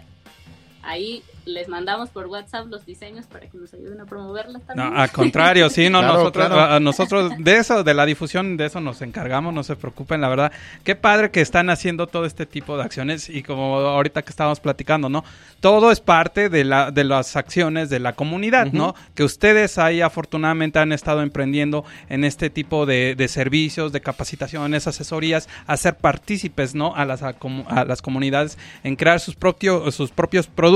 [0.83, 4.97] Ahí les mandamos por WhatsApp los diseños para que nos ayuden a promoverlas No, también.
[4.97, 6.61] al contrario, sí, no, Claro, nosotros, claro.
[6.61, 10.21] a- a nosotros de eso, de la difusión, de eso nos encargamos, no se preocupen,
[10.21, 10.51] la verdad.
[10.83, 14.59] Qué padre que están haciendo todo este tipo de acciones y como ahorita que estábamos
[14.59, 15.23] platicando, ¿no?
[15.59, 18.95] Todo es parte de, la, de las acciones de la comunidad, ¿no?
[19.15, 24.87] Que ustedes ahí afortunadamente han estado emprendiendo en este tipo de, de servicios, de capacitaciones,
[24.87, 26.95] asesorías, a ser partícipes, ¿no?
[26.95, 27.35] A las, a,
[27.67, 30.70] a las comunidades en crear sus, propios sus propios productos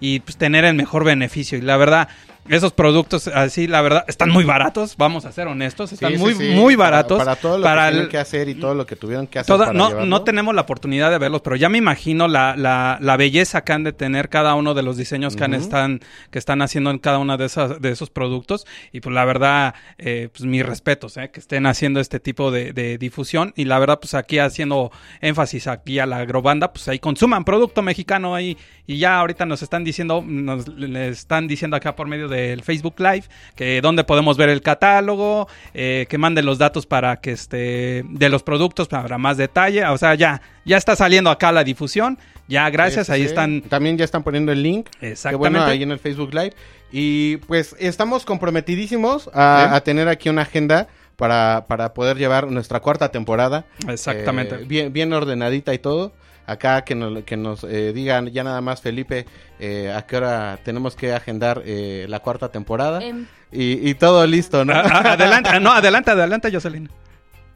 [0.00, 1.58] y pues, tener el mejor beneficio.
[1.58, 2.08] Y la verdad,
[2.48, 6.34] esos productos así, la verdad, están muy baratos, vamos a ser honestos, están Sí, muy,
[6.34, 7.18] sí, muy baratos.
[7.18, 9.54] Para, todo lo para que el- que hacer y todo lo que tuvieron que hacer.
[9.54, 10.08] Toda- para no, llevarlo.
[10.10, 13.72] no tenemos la oportunidad de verlos, pero ya me imagino la, la, la belleza que
[13.72, 16.98] han de tener cada uno de los diseños que, han están, que están haciendo en
[16.98, 18.66] cada uno de, esas, de esos productos.
[18.92, 22.72] Y pues la verdad, eh, pues mis respetos, eh, que estén haciendo este tipo de,
[22.72, 23.52] de difusión.
[23.56, 24.90] Y la verdad, pues aquí haciendo
[25.20, 28.56] énfasis aquí a la agrobanda, pues ahí consuman producto mexicano ahí.
[28.86, 32.94] Y ya ahorita nos están diciendo, nos le están diciendo acá por medio del Facebook
[32.98, 33.24] Live,
[33.54, 38.28] que donde podemos ver el catálogo, eh, que manden los datos para que este, de
[38.28, 39.84] los productos para más detalle.
[39.86, 42.18] O sea, ya, ya está saliendo acá la difusión.
[42.48, 43.26] Ya, gracias, Sí, ahí sí.
[43.26, 43.62] están.
[43.62, 44.88] También ya están poniendo el link.
[45.00, 45.36] Exactamente.
[45.36, 46.52] bueno, ahí en el Facebook Live.
[46.92, 53.10] Y pues estamos comprometidísimos a tener aquí una agenda para, para poder llevar nuestra cuarta
[53.10, 53.64] temporada.
[53.88, 54.54] Exactamente.
[54.56, 56.12] Eh, bien, bien ordenadita y todo.
[56.46, 59.26] Acá que nos, que nos eh, digan ya nada más, Felipe,
[59.58, 63.02] eh, a qué hora tenemos que agendar eh, la cuarta temporada.
[63.02, 64.72] Em, Y, y todo listo, ¿no?
[64.74, 66.88] Ah, ah, adelante, ah, no, adelante, adelante, Jocelyn.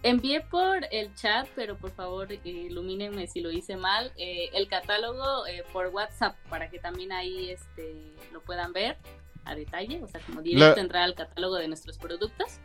[0.03, 5.47] Envié por el chat, pero por favor ilumínenme si lo hice mal, eh, el catálogo
[5.47, 7.95] eh, por WhatsApp para que también ahí este,
[8.33, 8.97] lo puedan ver
[9.45, 12.61] a detalle, o sea, como directo La- entrar al catálogo de nuestros productos.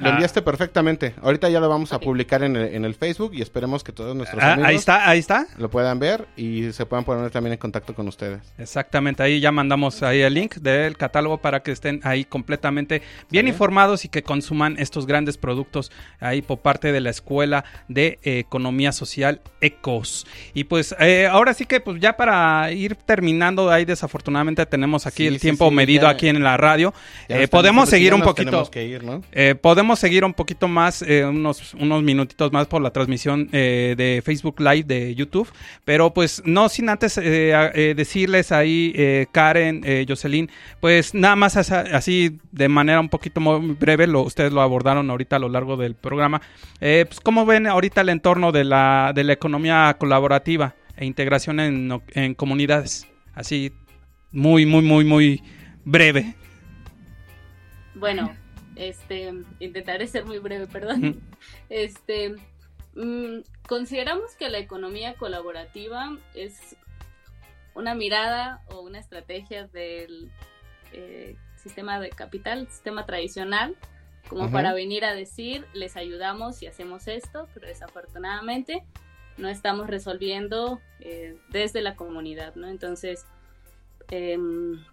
[0.00, 0.12] Lo Ah.
[0.12, 1.14] enviaste perfectamente.
[1.22, 4.16] Ahorita ya lo vamos a publicar en el, en el Facebook y esperemos que todos
[4.16, 5.46] nuestros Ah, amigos ahí está, ahí está.
[5.58, 8.40] lo puedan ver y se puedan poner también en contacto con ustedes.
[8.58, 13.46] Exactamente, ahí ya mandamos ahí el link del catálogo para que estén ahí completamente bien
[13.48, 15.90] informados y que consuman estos grandes productos
[16.20, 20.26] ahí por parte de la Escuela de Economía Social ECOS.
[20.54, 25.24] Y pues eh, ahora sí que pues ya para ir terminando, ahí desafortunadamente tenemos aquí
[25.24, 26.94] Sí, el sí, tiempo medido ya- aquí en la radio.
[27.28, 28.50] Eh, podemos seguir un poquito.
[28.50, 29.22] tenemos que ir, ¿no?
[29.32, 33.94] Eh, podemos seguir un poquito más, eh, unos, unos minutitos más por la transmisión eh,
[33.96, 35.48] de Facebook Live de YouTube,
[35.84, 41.56] pero pues no sin antes eh, eh, decirles ahí, eh, Karen, Jocelyn, pues nada más
[41.56, 45.76] así de manera un poquito muy breve, lo, ustedes lo abordaron ahorita a lo largo
[45.76, 46.40] del programa,
[46.78, 52.00] pues cómo ven ahorita el entorno de la, de la economía colaborativa e integración en,
[52.14, 53.72] en comunidades, así
[54.32, 55.42] muy, muy, muy, muy
[55.84, 56.34] breve.
[57.94, 58.32] Bueno,
[58.80, 61.20] este, intentaré ser muy breve, perdón.
[61.68, 62.34] Este,
[62.94, 66.76] mm, consideramos que la economía colaborativa es
[67.74, 70.30] una mirada o una estrategia del
[70.92, 73.76] eh, sistema de capital, sistema tradicional,
[74.28, 78.84] como para venir a decir, les ayudamos y hacemos esto, pero desafortunadamente
[79.38, 82.68] no estamos resolviendo eh, desde la comunidad, ¿no?
[82.68, 83.26] Entonces,
[84.10, 84.84] em,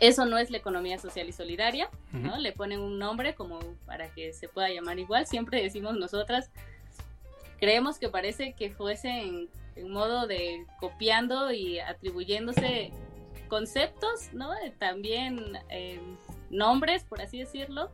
[0.00, 2.38] eso no es la economía social y solidaria, ¿no?
[2.38, 5.26] Le ponen un nombre como para que se pueda llamar igual.
[5.26, 6.50] Siempre decimos nosotras,
[7.58, 12.92] creemos que parece que fuese en, en modo de copiando y atribuyéndose
[13.48, 14.50] conceptos, ¿no?
[14.78, 16.00] También eh,
[16.50, 17.90] nombres, por así decirlo,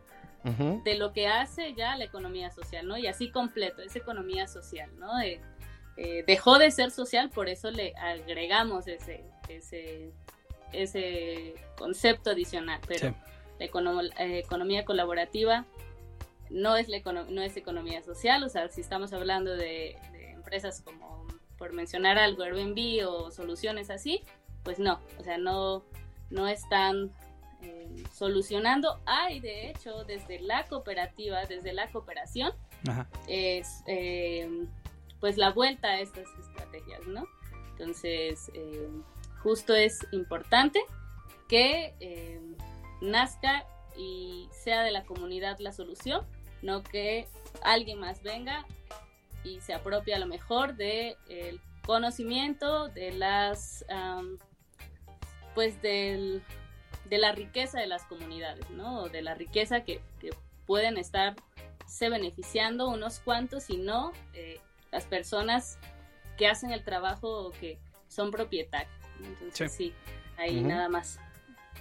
[0.84, 2.98] de lo que hace ya la economía social, ¿no?
[2.98, 5.18] Y así completo, es economía social, ¿no?
[5.22, 5.40] Eh,
[5.96, 10.12] eh, dejó de ser social, por eso le agregamos ese, ese,
[10.82, 13.14] ese concepto adicional, pero Sí.
[13.58, 15.64] la econo- eh, economía colaborativa
[16.50, 20.30] no es, la econo- no es economía social, o sea, si estamos hablando de, de
[20.32, 21.26] empresas como,
[21.58, 24.22] por mencionar algo, Airbnb o soluciones así,
[24.62, 25.84] pues no, o sea, no,
[26.30, 27.12] no están
[27.62, 29.00] eh, solucionando.
[29.06, 32.52] Hay, de hecho, desde la cooperativa, desde la cooperación,
[32.86, 33.08] Ajá.
[33.26, 34.66] es eh,
[35.20, 37.24] pues la vuelta a estas estrategias, ¿no?
[37.70, 38.88] Entonces, eh,
[39.44, 40.80] justo es importante
[41.48, 42.40] que eh,
[43.00, 43.64] nazca
[43.96, 46.26] y sea de la comunidad la solución,
[46.62, 47.28] no que
[47.62, 48.66] alguien más venga
[49.44, 53.84] y se apropie a lo mejor del conocimiento, de las,
[55.54, 56.42] pues del,
[57.10, 59.08] de la riqueza de las comunidades, ¿no?
[59.08, 60.30] De la riqueza que, que
[60.66, 61.36] pueden estar
[61.86, 65.78] se beneficiando unos cuantos y no eh, las personas
[66.36, 67.78] que hacen el trabajo o que
[68.08, 69.03] son propietarios.
[69.22, 69.92] Entonces sí,
[70.36, 71.18] ahí nada más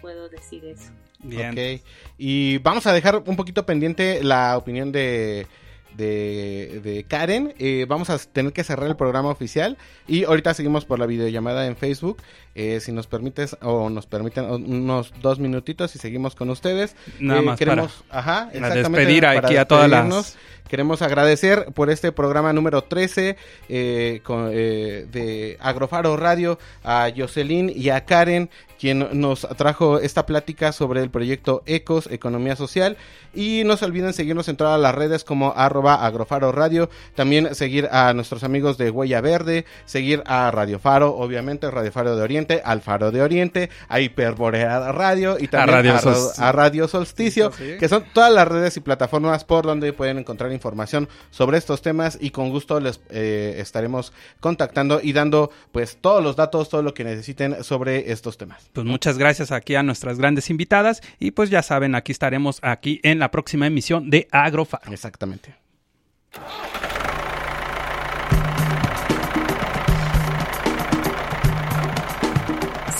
[0.01, 0.91] puedo decir eso.
[1.19, 1.51] Bien.
[1.51, 1.81] Ok.
[2.17, 5.47] Y vamos a dejar un poquito pendiente la opinión de,
[5.95, 7.53] de, de Karen.
[7.57, 9.77] Eh, vamos a tener que cerrar el programa oficial.
[10.07, 12.21] Y ahorita seguimos por la videollamada en Facebook.
[12.55, 16.95] Eh, si nos permites o nos permiten unos dos minutitos y seguimos con ustedes.
[17.19, 20.37] Nada Eh, más queremos, para- ajá, exactamente, despedir para aquí a todas las-.
[20.69, 23.37] Queremos agradecer por este programa número 13
[23.69, 28.49] eh, con- eh, de Agrofaro Radio a Jocelyn y a Karen,
[28.79, 32.97] quien nos trajo esta plática sobre el proyecto Ecos, Economía Social.
[33.35, 36.89] Y no se olviden seguirnos en todas las redes como arroba Agrofaro Radio.
[37.15, 42.15] También seguir a nuestros amigos de Huella Verde, seguir a Radio Faro, obviamente Radio Faro
[42.15, 45.99] de Oriente, al Faro de Oriente, a Hiperborea Radio y también Radio
[46.37, 47.77] a, Radio Solsticio, Sí.
[47.79, 52.17] que son todas las redes y plataformas por donde pueden encontrar información sobre estos temas
[52.19, 56.93] y con gusto les eh, estaremos contactando y dando pues todos los datos, todo lo
[56.93, 58.69] que necesiten sobre estos temas.
[58.73, 62.99] Pues muchas gracias aquí a nuestras grandes invitadas y pues ya saben, aquí estaremos aquí
[63.03, 64.91] en la próxima emisión de Agrofaro.
[64.91, 65.55] Exactamente.